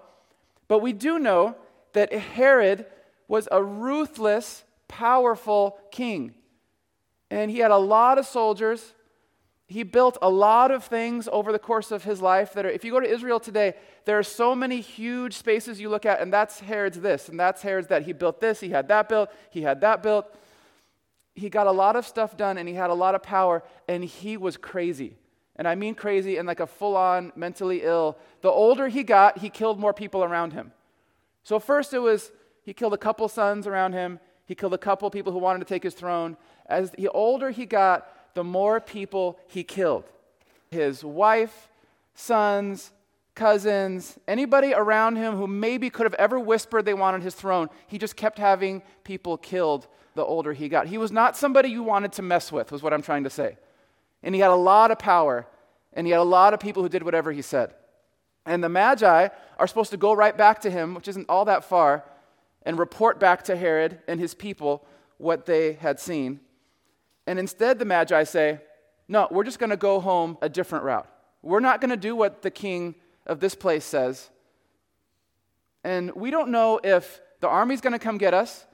But 0.67 0.79
we 0.79 0.93
do 0.93 1.19
know 1.19 1.55
that 1.93 2.11
Herod 2.11 2.85
was 3.27 3.47
a 3.51 3.63
ruthless, 3.63 4.63
powerful 4.87 5.79
king. 5.91 6.33
And 7.29 7.51
he 7.51 7.59
had 7.59 7.71
a 7.71 7.77
lot 7.77 8.17
of 8.17 8.25
soldiers, 8.25 8.93
he 9.67 9.83
built 9.83 10.17
a 10.21 10.29
lot 10.29 10.71
of 10.71 10.85
things 10.85 11.27
over 11.29 11.51
the 11.51 11.59
course 11.59 11.91
of 11.91 12.05
his 12.05 12.21
life 12.21 12.53
that 12.53 12.65
are, 12.65 12.69
if 12.69 12.85
you 12.85 12.91
go 12.91 13.01
to 13.01 13.09
Israel 13.09 13.39
today, 13.39 13.73
there 14.05 14.17
are 14.17 14.23
so 14.23 14.55
many 14.55 14.79
huge 14.79 15.33
spaces 15.33 15.81
you 15.81 15.89
look 15.89 16.05
at, 16.05 16.21
and 16.21 16.31
that's 16.31 16.61
Herod's 16.61 17.01
this, 17.01 17.27
and 17.27 17.37
that's 17.37 17.61
Herod's 17.61 17.87
that. 17.87 18.03
He 18.03 18.13
built 18.13 18.39
this, 18.39 18.61
he 18.61 18.69
had 18.69 18.87
that 18.87 19.09
built, 19.09 19.29
he 19.49 19.63
had 19.63 19.81
that 19.81 20.01
built. 20.01 20.33
He 21.35 21.49
got 21.49 21.67
a 21.67 21.71
lot 21.71 21.97
of 21.97 22.07
stuff 22.07 22.37
done, 22.37 22.57
and 22.57 22.67
he 22.67 22.75
had 22.75 22.89
a 22.89 22.95
lot 22.95 23.13
of 23.13 23.21
power, 23.21 23.61
and 23.89 24.05
he 24.05 24.37
was 24.37 24.55
crazy. 24.55 25.17
And 25.57 25.67
I 25.67 25.75
mean 25.75 25.95
crazy 25.95 26.37
and 26.37 26.47
like 26.47 26.61
a 26.61 26.67
full 26.67 26.95
on 26.95 27.33
mentally 27.35 27.81
ill. 27.83 28.17
The 28.41 28.49
older 28.49 28.87
he 28.87 29.03
got, 29.03 29.39
he 29.39 29.49
killed 29.49 29.79
more 29.79 29.93
people 29.93 30.23
around 30.23 30.53
him. 30.53 30.71
So, 31.43 31.59
first 31.59 31.93
it 31.93 31.99
was 31.99 32.31
he 32.63 32.73
killed 32.73 32.93
a 32.93 32.97
couple 32.97 33.27
sons 33.27 33.67
around 33.67 33.93
him, 33.93 34.19
he 34.45 34.55
killed 34.55 34.73
a 34.73 34.77
couple 34.77 35.09
people 35.09 35.33
who 35.33 35.39
wanted 35.39 35.59
to 35.59 35.65
take 35.65 35.83
his 35.83 35.93
throne. 35.93 36.37
As 36.67 36.91
the 36.91 37.09
older 37.09 37.49
he 37.49 37.65
got, 37.65 38.07
the 38.37 38.43
more 38.43 38.79
people 38.79 39.39
he 39.47 39.63
killed. 39.63 40.03
His 40.69 41.03
wife, 41.03 41.71
sons, 42.13 42.91
cousins, 43.33 44.19
anybody 44.27 44.75
around 44.75 45.15
him 45.15 45.35
who 45.35 45.47
maybe 45.47 45.89
could 45.89 46.03
have 46.03 46.13
ever 46.13 46.39
whispered 46.39 46.85
they 46.85 46.93
wanted 46.93 47.23
his 47.23 47.33
throne, 47.33 47.67
he 47.87 47.97
just 47.97 48.15
kept 48.15 48.37
having 48.37 48.83
people 49.03 49.37
killed 49.37 49.87
the 50.13 50.23
older 50.23 50.53
he 50.53 50.69
got. 50.69 50.85
He 50.85 50.99
was 50.99 51.11
not 51.11 51.35
somebody 51.35 51.69
you 51.69 51.81
wanted 51.81 52.11
to 52.11 52.21
mess 52.21 52.51
with, 52.51 52.71
was 52.71 52.83
what 52.83 52.93
I'm 52.93 53.01
trying 53.01 53.23
to 53.23 53.29
say. 53.31 53.57
And 54.21 54.35
he 54.35 54.41
had 54.41 54.51
a 54.51 54.55
lot 54.55 54.91
of 54.91 54.99
power, 54.99 55.47
and 55.93 56.05
he 56.05 56.11
had 56.11 56.19
a 56.19 56.23
lot 56.23 56.53
of 56.53 56.59
people 56.59 56.83
who 56.83 56.89
did 56.89 57.01
whatever 57.01 57.31
he 57.31 57.41
said. 57.41 57.73
And 58.45 58.63
the 58.63 58.69
Magi 58.69 59.29
are 59.57 59.67
supposed 59.67 59.89
to 59.89 59.97
go 59.97 60.13
right 60.13 60.37
back 60.37 60.61
to 60.61 60.69
him, 60.69 60.93
which 60.93 61.07
isn't 61.07 61.27
all 61.27 61.45
that 61.45 61.63
far, 61.63 62.03
and 62.61 62.77
report 62.77 63.19
back 63.19 63.41
to 63.45 63.55
Herod 63.55 63.97
and 64.07 64.19
his 64.19 64.35
people 64.35 64.85
what 65.17 65.47
they 65.47 65.73
had 65.73 65.99
seen. 65.99 66.41
And 67.27 67.37
instead, 67.37 67.77
the 67.77 67.85
Magi 67.85 68.23
say, 68.23 68.59
No, 69.07 69.27
we're 69.29 69.43
just 69.43 69.59
going 69.59 69.69
to 69.69 69.77
go 69.77 69.99
home 69.99 70.37
a 70.41 70.49
different 70.49 70.85
route. 70.85 71.07
We're 71.43 71.59
not 71.59 71.81
going 71.81 71.91
to 71.91 71.97
do 71.97 72.15
what 72.15 72.41
the 72.41 72.49
king 72.49 72.95
of 73.25 73.39
this 73.39 73.53
place 73.53 73.85
says. 73.85 74.29
And 75.83 76.11
we 76.15 76.31
don't 76.31 76.49
know 76.49 76.79
if 76.83 77.21
the 77.41 77.47
army's 77.47 77.81
going 77.81 77.93
to 77.93 77.99
come 77.99 78.17
get 78.17 78.33
us. 78.33 78.65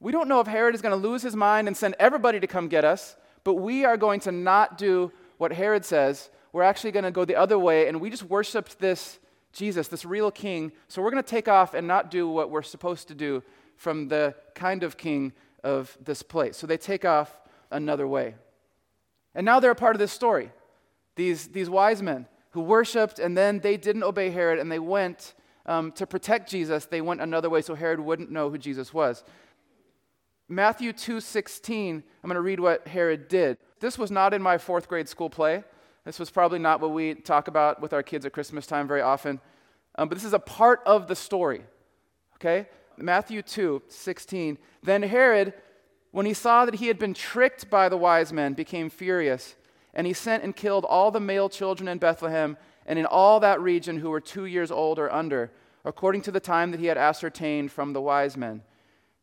We 0.00 0.12
don't 0.12 0.28
know 0.28 0.40
if 0.40 0.46
Herod 0.46 0.74
is 0.74 0.82
going 0.82 0.98
to 0.98 1.08
lose 1.08 1.22
his 1.22 1.36
mind 1.36 1.68
and 1.68 1.76
send 1.76 1.94
everybody 2.00 2.40
to 2.40 2.46
come 2.46 2.68
get 2.68 2.84
us. 2.84 3.16
But 3.44 3.54
we 3.54 3.84
are 3.84 3.96
going 3.96 4.20
to 4.20 4.32
not 4.32 4.78
do 4.78 5.12
what 5.38 5.52
Herod 5.52 5.84
says. 5.84 6.30
We're 6.52 6.62
actually 6.62 6.90
going 6.90 7.04
to 7.04 7.10
go 7.10 7.24
the 7.24 7.36
other 7.36 7.58
way. 7.58 7.86
And 7.86 8.00
we 8.00 8.10
just 8.10 8.24
worshiped 8.24 8.78
this 8.78 9.18
Jesus, 9.52 9.88
this 9.88 10.04
real 10.04 10.30
king. 10.30 10.72
So 10.88 11.02
we're 11.02 11.10
going 11.10 11.22
to 11.22 11.28
take 11.28 11.48
off 11.48 11.74
and 11.74 11.86
not 11.86 12.10
do 12.10 12.28
what 12.28 12.50
we're 12.50 12.62
supposed 12.62 13.08
to 13.08 13.14
do 13.14 13.42
from 13.76 14.08
the 14.08 14.34
kind 14.54 14.82
of 14.82 14.96
king 14.96 15.32
of 15.64 15.96
this 16.02 16.22
place. 16.22 16.56
So 16.56 16.66
they 16.66 16.76
take 16.76 17.04
off 17.04 17.39
another 17.70 18.06
way. 18.06 18.34
And 19.34 19.44
now 19.44 19.60
they're 19.60 19.70
a 19.70 19.76
part 19.76 19.94
of 19.94 20.00
this 20.00 20.12
story. 20.12 20.50
These, 21.16 21.48
these 21.48 21.70
wise 21.70 22.02
men, 22.02 22.26
who 22.50 22.60
worshiped, 22.60 23.18
and 23.18 23.36
then 23.36 23.60
they 23.60 23.76
didn't 23.76 24.02
obey 24.02 24.30
Herod, 24.30 24.58
and 24.58 24.70
they 24.70 24.78
went 24.78 25.34
um, 25.66 25.92
to 25.92 26.06
protect 26.06 26.50
Jesus. 26.50 26.86
They 26.86 27.00
went 27.00 27.20
another 27.20 27.48
way 27.48 27.62
so 27.62 27.74
Herod 27.74 28.00
wouldn't 28.00 28.30
know 28.30 28.50
who 28.50 28.58
Jesus 28.58 28.92
was. 28.92 29.22
Matthew 30.48 30.92
2:16, 30.92 31.94
I'm 31.94 32.02
going 32.28 32.34
to 32.34 32.40
read 32.40 32.58
what 32.58 32.88
Herod 32.88 33.28
did. 33.28 33.56
This 33.78 33.96
was 33.96 34.10
not 34.10 34.34
in 34.34 34.42
my 34.42 34.58
fourth 34.58 34.88
grade 34.88 35.08
school 35.08 35.30
play. 35.30 35.62
This 36.04 36.18
was 36.18 36.30
probably 36.30 36.58
not 36.58 36.80
what 36.80 36.90
we 36.90 37.14
talk 37.14 37.46
about 37.46 37.80
with 37.80 37.92
our 37.92 38.02
kids 38.02 38.26
at 38.26 38.32
Christmas 38.32 38.66
time 38.66 38.88
very 38.88 39.00
often. 39.00 39.40
Um, 39.96 40.08
but 40.08 40.16
this 40.16 40.24
is 40.24 40.32
a 40.32 40.40
part 40.40 40.80
of 40.86 41.06
the 41.06 41.14
story. 41.14 41.62
Okay? 42.36 42.68
Matthew 42.96 43.42
2 43.42 43.82
16. 43.86 44.58
Then 44.82 45.02
Herod, 45.02 45.54
when 46.12 46.26
he 46.26 46.34
saw 46.34 46.64
that 46.64 46.76
he 46.76 46.88
had 46.88 46.98
been 46.98 47.14
tricked 47.14 47.70
by 47.70 47.88
the 47.88 47.96
wise 47.96 48.32
men, 48.32 48.54
became 48.54 48.90
furious, 48.90 49.54
and 49.94 50.06
he 50.06 50.12
sent 50.12 50.42
and 50.42 50.56
killed 50.56 50.84
all 50.84 51.10
the 51.10 51.20
male 51.20 51.48
children 51.48 51.88
in 51.88 51.98
Bethlehem 51.98 52.56
and 52.86 52.98
in 52.98 53.06
all 53.06 53.40
that 53.40 53.60
region 53.60 53.98
who 53.98 54.10
were 54.10 54.20
two 54.20 54.44
years 54.44 54.70
old 54.70 54.98
or 54.98 55.12
under, 55.12 55.50
according 55.84 56.22
to 56.22 56.30
the 56.30 56.40
time 56.40 56.70
that 56.70 56.80
he 56.80 56.86
had 56.86 56.98
ascertained 56.98 57.70
from 57.70 57.92
the 57.92 58.00
wise 58.00 58.36
men. 58.36 58.62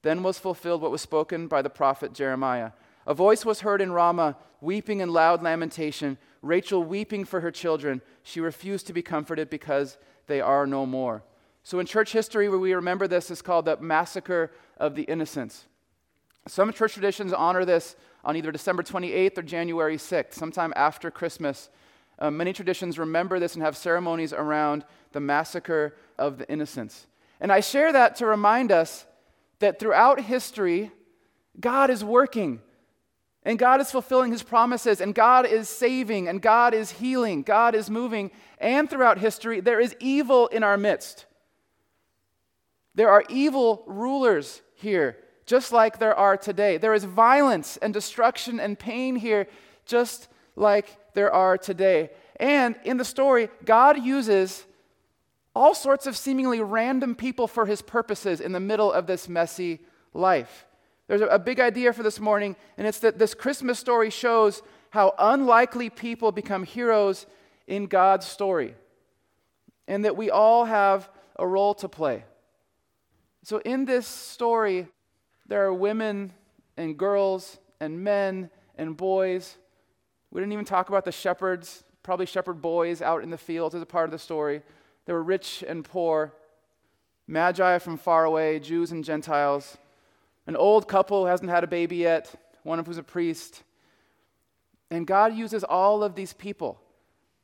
Then 0.01 0.23
was 0.23 0.39
fulfilled 0.39 0.81
what 0.81 0.91
was 0.91 1.01
spoken 1.01 1.47
by 1.47 1.61
the 1.61 1.69
prophet 1.69 2.13
Jeremiah. 2.13 2.71
A 3.05 3.13
voice 3.13 3.45
was 3.45 3.61
heard 3.61 3.81
in 3.81 3.91
Ramah, 3.91 4.37
weeping 4.61 4.99
in 4.99 5.11
loud 5.11 5.41
lamentation, 5.41 6.17
Rachel 6.41 6.83
weeping 6.83 7.25
for 7.25 7.41
her 7.41 7.51
children. 7.51 8.01
She 8.23 8.39
refused 8.39 8.87
to 8.87 8.93
be 8.93 9.01
comforted 9.01 9.49
because 9.49 9.97
they 10.27 10.39
are 10.39 10.67
no 10.67 10.85
more. 10.85 11.23
So, 11.63 11.79
in 11.79 11.85
church 11.85 12.13
history, 12.13 12.47
where 12.47 12.59
we 12.59 12.73
remember 12.73 13.07
this, 13.07 13.29
is 13.29 13.41
called 13.41 13.65
the 13.65 13.77
Massacre 13.77 14.51
of 14.77 14.95
the 14.95 15.03
Innocents. 15.03 15.65
Some 16.47 16.71
church 16.71 16.93
traditions 16.93 17.33
honor 17.33 17.65
this 17.65 17.95
on 18.23 18.35
either 18.35 18.51
December 18.51 18.83
28th 18.83 19.37
or 19.37 19.41
January 19.41 19.97
6th, 19.97 20.33
sometime 20.33 20.73
after 20.75 21.11
Christmas. 21.11 21.69
Uh, 22.19 22.31
many 22.31 22.53
traditions 22.53 22.97
remember 22.97 23.39
this 23.39 23.55
and 23.55 23.63
have 23.63 23.77
ceremonies 23.77 24.33
around 24.33 24.85
the 25.11 25.19
Massacre 25.19 25.95
of 26.17 26.37
the 26.37 26.49
Innocents. 26.49 27.07
And 27.39 27.51
I 27.51 27.59
share 27.59 27.91
that 27.93 28.15
to 28.17 28.25
remind 28.25 28.71
us 28.71 29.05
that 29.59 29.79
throughout 29.79 30.21
history, 30.21 30.91
God 31.59 31.89
is 31.89 32.03
working. 32.03 32.61
And 33.43 33.57
God 33.57 33.79
is 33.79 33.91
fulfilling 33.91 34.31
his 34.31 34.43
promises, 34.43 34.99
and 34.99 35.15
God 35.15 35.45
is 35.45 35.69
saving, 35.69 36.27
and 36.27 36.41
God 36.41 36.73
is 36.73 36.91
healing, 36.91 37.43
God 37.43 37.75
is 37.75 37.89
moving. 37.89 38.31
And 38.57 38.89
throughout 38.89 39.19
history, 39.19 39.61
there 39.61 39.79
is 39.79 39.95
evil 39.99 40.47
in 40.47 40.63
our 40.63 40.75
midst. 40.75 41.25
There 42.93 43.09
are 43.09 43.23
evil 43.29 43.83
rulers 43.87 44.61
here, 44.75 45.17
just 45.47 45.71
like 45.71 45.97
there 45.97 46.15
are 46.15 46.37
today. 46.37 46.77
There 46.77 46.93
is 46.93 47.05
violence 47.05 47.77
and 47.77 47.93
destruction 47.93 48.59
and 48.59 48.77
pain 48.77 49.15
here, 49.15 49.47
just 49.85 50.27
like 50.55 50.95
there 51.13 51.33
are 51.33 51.57
today. 51.57 52.11
And 52.39 52.75
in 52.83 52.97
the 52.97 53.05
story, 53.05 53.49
God 53.65 54.03
uses 54.03 54.65
all 55.55 55.73
sorts 55.73 56.05
of 56.05 56.15
seemingly 56.15 56.61
random 56.61 57.15
people 57.15 57.47
for 57.47 57.65
his 57.65 57.81
purposes 57.81 58.41
in 58.41 58.51
the 58.51 58.59
middle 58.59 58.91
of 58.91 59.07
this 59.07 59.27
messy 59.27 59.79
life. 60.13 60.67
There's 61.07 61.21
a, 61.21 61.39
big 61.39 61.61
idea 61.61 61.93
for 61.93 62.03
this 62.03 62.19
morning, 62.19 62.57
and 62.77 62.85
it's 62.85 62.99
that 62.99 63.17
this 63.17 63.33
Christmas 63.33 63.79
story 63.79 64.09
shows 64.09 64.61
how 64.89 65.15
unlikely 65.17 65.89
people 65.89 66.33
become 66.33 66.63
heroes 66.63 67.25
in 67.65 67.85
God's 67.85 68.25
story, 68.25 68.75
and 69.87 70.03
that 70.03 70.17
we 70.17 70.29
all 70.29 70.65
have 70.65 71.09
a 71.37 71.47
role 71.47 71.73
to 71.75 71.87
play. 71.87 72.25
So, 73.43 73.59
in 73.59 73.85
this 73.85 74.05
story, 74.05 74.87
there 75.47 75.65
are 75.65 75.73
women 75.73 76.33
and 76.75 76.97
girls 76.97 77.57
and 77.79 78.03
men 78.03 78.49
and 78.75 78.95
boys. 78.95 79.57
We 80.31 80.41
didn't 80.41 80.53
even 80.53 80.65
talk 80.65 80.89
about 80.89 81.05
the 81.05 81.11
shepherds, 81.11 81.83
probably 82.03 82.25
shepherd 82.25 82.61
boys 82.61 83.01
out 83.01 83.23
in 83.23 83.29
the 83.29 83.37
fields 83.37 83.73
as 83.73 83.81
a 83.81 83.85
part 83.85 84.05
of 84.05 84.11
the 84.11 84.19
story. 84.19 84.61
There 85.05 85.15
were 85.15 85.23
rich 85.23 85.63
and 85.67 85.83
poor, 85.83 86.33
magi 87.27 87.79
from 87.79 87.97
far 87.97 88.25
away, 88.25 88.59
Jews 88.59 88.91
and 88.91 89.03
Gentiles 89.03 89.77
an 90.47 90.55
old 90.55 90.87
couple 90.87 91.21
who 91.21 91.27
hasn't 91.27 91.49
had 91.49 91.63
a 91.63 91.67
baby 91.67 91.97
yet, 91.97 92.33
one 92.63 92.79
of 92.79 92.87
who's 92.87 92.97
a 92.97 93.03
priest. 93.03 93.63
And 94.89 95.05
God 95.05 95.35
uses 95.35 95.63
all 95.63 96.03
of 96.03 96.15
these 96.15 96.33
people 96.33 96.79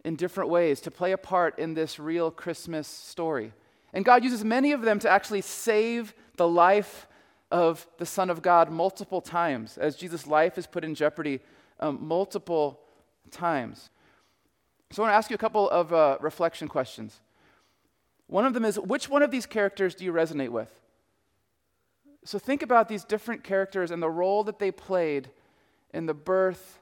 in 0.06 0.16
different 0.16 0.50
ways 0.50 0.82
to 0.82 0.92
play 0.92 1.12
a 1.12 1.18
part 1.18 1.60
in 1.60 1.74
this 1.74 2.00
real 2.00 2.32
Christmas 2.32 2.88
story. 2.88 3.54
And 3.94 4.04
God 4.04 4.24
uses 4.24 4.44
many 4.44 4.72
of 4.72 4.82
them 4.82 5.00
to 5.00 5.10
actually 5.10 5.42
save 5.42 6.14
the 6.38 6.48
life 6.48 7.08
of 7.54 7.86
the 8.00 8.06
Son 8.06 8.32
of 8.32 8.42
God 8.42 8.72
multiple 8.72 9.22
times, 9.22 9.78
as 9.78 9.96
Jesus' 9.96 10.26
life 10.26 10.58
is 10.58 10.66
put 10.66 10.84
in 10.84 10.96
jeopardy 10.96 11.40
um, 11.80 12.00
multiple 12.02 12.80
times. 13.30 13.92
So 14.90 15.04
I 15.04 15.06
want 15.06 15.14
to 15.14 15.18
ask 15.18 15.30
you 15.30 15.36
a 15.36 15.38
couple 15.38 15.70
of 15.70 15.94
uh, 15.94 16.18
reflection 16.20 16.68
questions. 16.68 17.22
One 18.26 18.46
of 18.46 18.56
them 18.56 18.66
is 18.66 18.80
which 18.80 19.08
one 19.08 19.22
of 19.22 19.30
these 19.30 19.46
characters 19.46 19.94
do 19.94 20.04
you 20.04 20.12
resonate 20.12 20.50
with? 20.50 20.82
So 22.26 22.40
think 22.40 22.64
about 22.64 22.90
these 22.90 23.04
different 23.04 23.44
characters 23.44 23.92
and 23.92 24.02
the 24.02 24.10
role 24.10 24.44
that 24.46 24.58
they 24.58 24.72
played 24.72 25.30
in 25.94 26.08
the 26.08 26.14
birth 26.16 26.80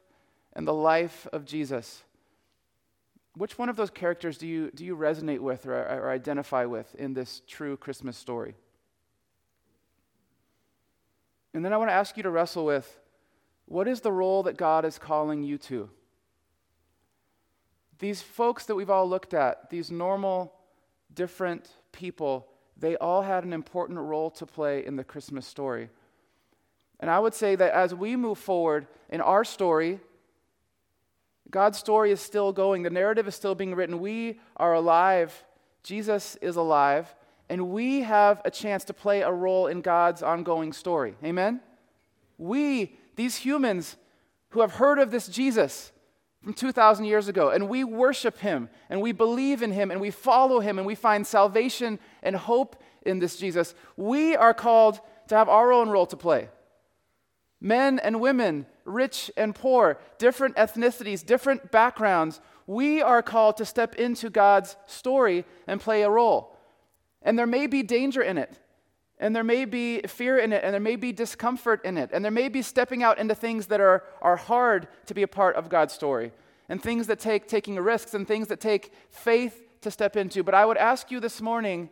and 0.53 0.65
the 0.65 0.73
life 0.73 1.27
of 1.34 1.43
Jesus. 1.43 2.03
Which 3.36 3.57
one 3.57 3.67
of 3.67 3.75
those 3.75 3.89
characters 3.89 4.38
do 4.38 4.47
you, 4.47 4.71
do 4.73 4.86
you 4.86 4.95
resonate 4.95 5.39
with 5.39 5.65
or, 5.65 5.73
or 5.73 6.12
identify 6.12 6.63
with 6.63 6.95
in 6.95 7.13
this 7.13 7.41
true 7.45 7.75
Christmas 7.75 8.15
story? 8.15 8.55
And 11.54 11.64
then 11.66 11.74
I 11.74 11.78
want 11.78 11.90
to 11.90 11.94
ask 11.94 12.18
you 12.18 12.24
to 12.24 12.30
wrestle 12.30 12.66
with 12.66 13.00
what 13.66 13.88
is 13.88 14.02
the 14.02 14.12
role 14.12 14.44
that 14.44 14.58
God 14.58 14.86
is 14.86 14.98
calling 14.98 15.44
you 15.44 15.58
to? 15.60 15.90
These 18.00 18.22
folks 18.22 18.66
that 18.66 18.76
we've 18.76 18.90
all 18.90 19.08
looked 19.08 19.34
at, 19.34 19.70
these 19.70 19.92
normal, 19.92 20.54
different 21.14 21.70
people, 21.92 22.48
they 22.78 22.98
all 22.98 23.22
had 23.22 23.44
an 23.44 23.54
important 23.54 24.00
role 24.00 24.32
to 24.32 24.46
play 24.46 24.86
in 24.86 24.96
the 24.96 25.04
Christmas 25.04 25.46
story. 25.46 25.90
And 27.00 27.10
I 27.10 27.20
would 27.20 27.34
say 27.34 27.56
that 27.56 27.74
as 27.74 27.94
we 27.94 28.16
move 28.16 28.38
forward 28.38 28.88
in 29.10 29.22
our 29.22 29.44
story, 29.44 30.00
God's 31.50 31.78
story 31.78 32.12
is 32.12 32.22
still 32.22 32.52
going. 32.52 32.84
The 32.84 32.90
narrative 32.90 33.28
is 33.28 33.36
still 33.36 33.56
being 33.56 33.76
written. 33.76 34.00
We 34.00 34.40
are 34.58 34.74
alive. 34.74 35.44
Jesus 35.84 36.38
is 36.38 36.56
alive. 36.56 37.14
And 37.52 37.68
we 37.68 38.04
have 38.04 38.42
a 38.46 38.50
chance 38.50 38.86
to 38.86 38.94
play 38.94 39.24
a 39.24 39.30
role 39.30 39.68
in 39.68 39.82
God's 39.82 40.24
ongoing 40.24 40.72
story. 40.72 41.16
Amen? 41.22 41.60
We, 42.38 42.96
these 43.18 43.36
humans 43.36 43.98
who 44.52 44.62
have 44.62 44.76
heard 44.76 45.00
of 45.00 45.12
this 45.12 45.28
Jesus, 45.28 45.92
from 46.42 46.54
2,000 46.54 47.04
years 47.04 47.28
ago, 47.28 47.50
and 47.50 47.68
we 47.68 47.84
worship 47.84 48.38
him, 48.38 48.70
and 48.90 49.02
we 49.02 49.12
believe 49.12 49.62
in 49.62 49.74
him, 49.74 49.92
and 49.92 50.00
we 50.00 50.12
follow 50.12 50.62
him, 50.62 50.78
and 50.78 50.88
we 50.88 50.96
find 50.96 51.28
salvation 51.28 52.00
and 52.24 52.38
hope 52.38 52.82
in 53.02 53.20
this 53.20 53.36
Jesus, 53.36 53.76
we 53.98 54.34
are 54.34 54.54
called 54.54 55.02
to 55.28 55.36
have 55.36 55.50
our 55.50 55.74
own 55.74 55.90
role 55.90 56.06
to 56.06 56.16
play. 56.16 56.48
Men 57.60 58.00
and 58.00 58.22
women, 58.22 58.66
rich 58.86 59.30
and 59.36 59.54
poor, 59.54 60.00
different 60.20 60.56
ethnicities, 60.56 61.26
different 61.26 61.70
backgrounds, 61.70 62.40
we 62.66 63.02
are 63.02 63.22
called 63.22 63.58
to 63.58 63.66
step 63.66 63.96
into 63.96 64.30
God's 64.30 64.78
story 64.86 65.44
and 65.68 65.82
play 65.82 66.04
a 66.04 66.10
role. 66.10 66.56
And 67.21 67.38
there 67.38 67.47
may 67.47 67.67
be 67.67 67.84
danger 67.84 68.21
in 68.21 68.38
it. 68.38 68.57
And 69.19 69.36
there 69.36 69.43
may 69.43 69.65
be 69.65 70.01
fear 70.01 70.39
in 70.39 70.51
it, 70.51 70.63
and 70.63 70.73
there 70.73 70.81
may 70.81 70.95
be 70.95 71.12
discomfort 71.12 71.86
in 71.86 71.95
it, 71.95 72.10
and 72.12 72.25
there 72.25 72.31
may 72.31 72.49
be 72.49 72.63
stepping 72.63 73.03
out 73.03 73.19
into 73.19 73.36
things 73.36 73.67
that 73.67 73.79
are, 73.79 74.03
are 74.19 74.36
hard 74.36 74.88
to 75.05 75.13
be 75.13 75.21
a 75.21 75.27
part 75.27 75.55
of 75.55 75.69
God's 75.69 75.93
story, 75.93 76.31
and 76.67 76.81
things 76.81 77.05
that 77.05 77.19
take 77.19 77.47
taking 77.47 77.75
risks, 77.75 78.15
and 78.15 78.27
things 78.27 78.47
that 78.47 78.60
take 78.60 78.91
faith 79.12 79.62
to 79.81 79.91
step 79.91 80.17
into. 80.17 80.41
But 80.41 80.55
I 80.55 80.65
would 80.65 80.77
ask 80.77 81.12
you 81.12 81.19
this 81.19 81.39
morning 81.39 81.91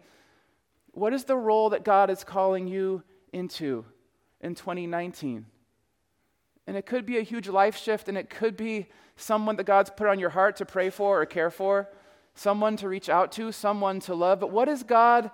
what 0.92 1.14
is 1.14 1.24
the 1.26 1.36
role 1.36 1.70
that 1.70 1.84
God 1.84 2.10
is 2.10 2.24
calling 2.24 2.68
you 2.68 3.04
into 3.32 3.86
in 4.42 4.56
2019? 4.56 5.46
And 6.66 6.78
it 6.78 6.86
could 6.86 7.06
be 7.06 7.18
a 7.18 7.22
huge 7.22 7.48
life 7.48 7.78
shift, 7.78 8.10
and 8.10 8.18
it 8.18 8.30
could 8.30 8.58
be 8.58 8.88
someone 9.16 9.56
that 9.58 9.66
God's 9.66 9.90
put 9.90 10.08
on 10.08 10.20
your 10.20 10.30
heart 10.30 10.56
to 10.58 10.66
pray 10.66 10.90
for 10.90 11.22
or 11.22 11.26
care 11.26 11.52
for, 11.52 11.90
someone 12.40 12.78
to 12.78 12.88
reach 12.88 13.10
out 13.10 13.32
to, 13.34 13.52
someone 13.52 14.00
to 14.00 14.16
love. 14.16 14.40
But 14.40 14.52
what 14.52 14.70
is 14.70 14.84
God 14.84 15.30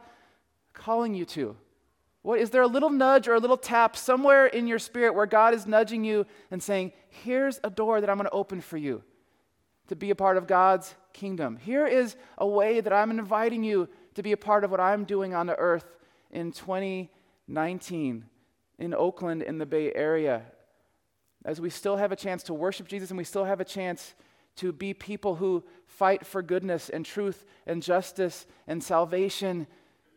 calling 0.73 1.13
you 1.13 1.25
to? 1.25 1.55
What, 2.23 2.39
is 2.39 2.49
there 2.49 2.63
a 2.63 2.67
little 2.67 2.89
nudge 2.89 3.27
or 3.27 3.35
a 3.35 3.39
little 3.39 3.57
tap 3.57 3.95
somewhere 3.95 4.47
in 4.47 4.65
your 4.65 4.79
spirit 4.79 5.13
where 5.13 5.27
God 5.27 5.53
is 5.53 5.67
nudging 5.67 6.03
you 6.03 6.25
and 6.49 6.61
saying, 6.61 6.91
Here's 7.09 7.59
a 7.63 7.69
door 7.69 8.01
that 8.01 8.09
I'm 8.09 8.17
going 8.17 8.25
to 8.25 8.31
open 8.31 8.59
for 8.59 8.77
you 8.77 9.03
to 9.87 9.95
be 9.95 10.09
a 10.09 10.15
part 10.15 10.35
of 10.35 10.47
God's 10.47 10.95
kingdom? 11.13 11.57
Here 11.57 11.85
is 11.85 12.15
a 12.39 12.47
way 12.47 12.81
that 12.81 12.91
I'm 12.91 13.11
inviting 13.11 13.63
you 13.63 13.87
to 14.15 14.23
be 14.23 14.31
a 14.31 14.37
part 14.37 14.63
of 14.63 14.71
what 14.71 14.79
I'm 14.79 15.03
doing 15.03 15.35
on 15.35 15.45
the 15.45 15.55
earth 15.55 15.85
in 16.31 16.51
2019 16.51 18.25
in 18.79 18.93
Oakland, 18.93 19.43
in 19.43 19.59
the 19.59 19.65
Bay 19.65 19.93
Area. 19.93 20.41
As 21.45 21.61
we 21.61 21.69
still 21.69 21.97
have 21.97 22.11
a 22.11 22.15
chance 22.15 22.41
to 22.43 22.53
worship 22.55 22.87
Jesus 22.87 23.11
and 23.11 23.17
we 23.19 23.23
still 23.23 23.45
have 23.45 23.61
a 23.61 23.65
chance 23.65 24.15
to 24.57 24.71
be 24.71 24.93
people 24.93 25.35
who 25.35 25.63
fight 25.87 26.25
for 26.25 26.41
goodness 26.41 26.89
and 26.89 27.05
truth 27.05 27.45
and 27.65 27.81
justice 27.81 28.45
and 28.67 28.83
salvation 28.83 29.67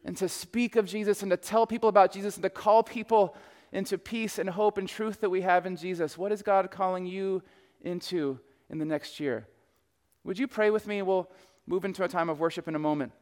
and 0.04 0.16
to 0.16 0.28
speak 0.28 0.76
of 0.76 0.86
Jesus 0.86 1.22
and 1.22 1.30
to 1.30 1.36
tell 1.36 1.66
people 1.66 1.88
about 1.88 2.12
Jesus 2.12 2.36
and 2.36 2.42
to 2.42 2.50
call 2.50 2.82
people 2.82 3.36
into 3.72 3.98
peace 3.98 4.38
and 4.38 4.48
hope 4.48 4.78
and 4.78 4.88
truth 4.88 5.20
that 5.20 5.30
we 5.30 5.42
have 5.42 5.66
in 5.66 5.76
Jesus. 5.76 6.16
What 6.16 6.32
is 6.32 6.42
God 6.42 6.70
calling 6.70 7.04
you 7.04 7.42
into 7.82 8.38
in 8.70 8.78
the 8.78 8.84
next 8.84 9.20
year? 9.20 9.46
Would 10.24 10.38
you 10.38 10.48
pray 10.48 10.70
with 10.70 10.86
me? 10.86 11.02
We'll, 11.02 11.28
move 11.68 11.84
into 11.84 12.02
a 12.02 12.08
time 12.08 12.30
of 12.30 12.40
worship 12.40 12.66
in 12.66 12.74
a 12.74 12.78
moment. 12.78 13.12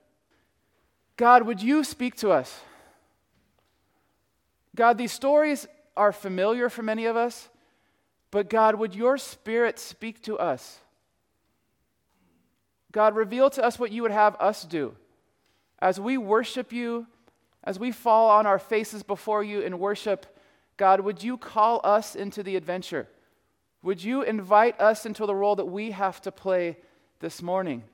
God, 1.17 1.43
would 1.43 1.61
you 1.61 1.83
speak 1.83 2.15
to 2.17 2.31
us? 2.31 2.61
God, 4.75 4.99
these 4.99 5.13
stories 5.13 5.67
are 5.97 6.13
familiar 6.13 6.69
for 6.69 6.83
many 6.83 7.07
of 7.07 7.17
us, 7.17 7.49
but 8.31 8.49
God, 8.49 8.77
would 8.77 8.95
your 8.95 9.19
spirit 9.19 9.79
speak 9.79 10.23
to 10.23 10.39
us? 10.39 10.79
God, 12.97 13.15
reveal 13.15 13.51
to 13.51 13.63
us 13.63 13.79
what 13.79 13.93
you 13.93 14.01
would 14.01 14.11
have 14.11 14.37
us 14.41 14.65
do. 14.65 14.95
As 15.81 16.01
we 16.01 16.17
worship 16.17 16.73
you, 16.73 17.07
as 17.63 17.79
we 17.79 17.93
fall 17.93 18.31
on 18.31 18.47
our 18.47 18.59
faces 18.59 19.03
before 19.03 19.45
you 19.45 19.61
in 19.61 19.79
worship, 19.79 20.25
God, 20.79 21.01
would 21.01 21.23
you 21.23 21.37
call 21.37 21.83
us 21.85 22.17
into 22.17 22.43
the 22.43 22.57
adventure? 22.57 23.07
Would 23.83 24.03
you 24.03 24.23
invite 24.23 24.81
us 24.81 25.05
into 25.05 25.27
the 25.27 25.35
role 25.35 25.57
that 25.57 25.67
we 25.67 25.91
have 25.91 26.23
to 26.23 26.33
play 26.33 26.79
this 27.21 27.43
morning? 27.43 27.85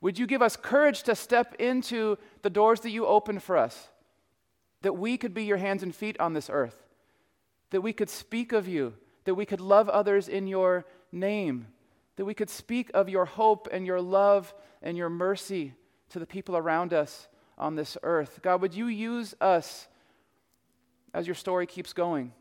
Would 0.00 0.18
you 0.18 0.26
give 0.26 0.40
us 0.40 0.56
courage 0.56 1.02
to 1.02 1.14
step 1.14 1.54
into 1.56 2.16
the 2.40 2.48
doors 2.48 2.80
that 2.80 2.92
you 2.92 3.04
open 3.04 3.40
for 3.40 3.58
us? 3.58 3.90
That 4.80 4.94
we 4.96 5.18
could 5.18 5.34
be 5.34 5.44
your 5.44 5.58
hands 5.58 5.82
and 5.82 5.94
feet 5.94 6.18
on 6.18 6.32
this 6.32 6.48
earth, 6.50 6.82
that 7.72 7.82
we 7.82 7.92
could 7.92 8.08
speak 8.08 8.52
of 8.52 8.66
you, 8.66 8.94
that 9.24 9.34
we 9.34 9.44
could 9.44 9.60
love 9.60 9.90
others 9.90 10.28
in 10.28 10.46
your 10.46 10.86
name, 11.12 11.66
that 12.16 12.24
we 12.24 12.34
could 12.34 12.50
speak 12.50 12.90
of 12.94 13.08
your 13.08 13.24
hope 13.24 13.68
and 13.70 13.86
your 13.86 14.00
love 14.00 14.54
and 14.82 14.96
your 14.96 15.08
mercy 15.08 15.74
to 16.10 16.18
the 16.18 16.26
people 16.26 16.56
around 16.56 16.92
us 16.92 17.28
on 17.56 17.74
this 17.74 17.96
earth. 18.02 18.40
God, 18.42 18.60
would 18.62 18.74
you 18.74 18.86
use 18.86 19.34
us 19.40 19.86
as 21.14 21.26
your 21.26 21.34
story 21.34 21.66
keeps 21.66 21.92
going? 21.92 22.32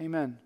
Amen. 0.00 0.38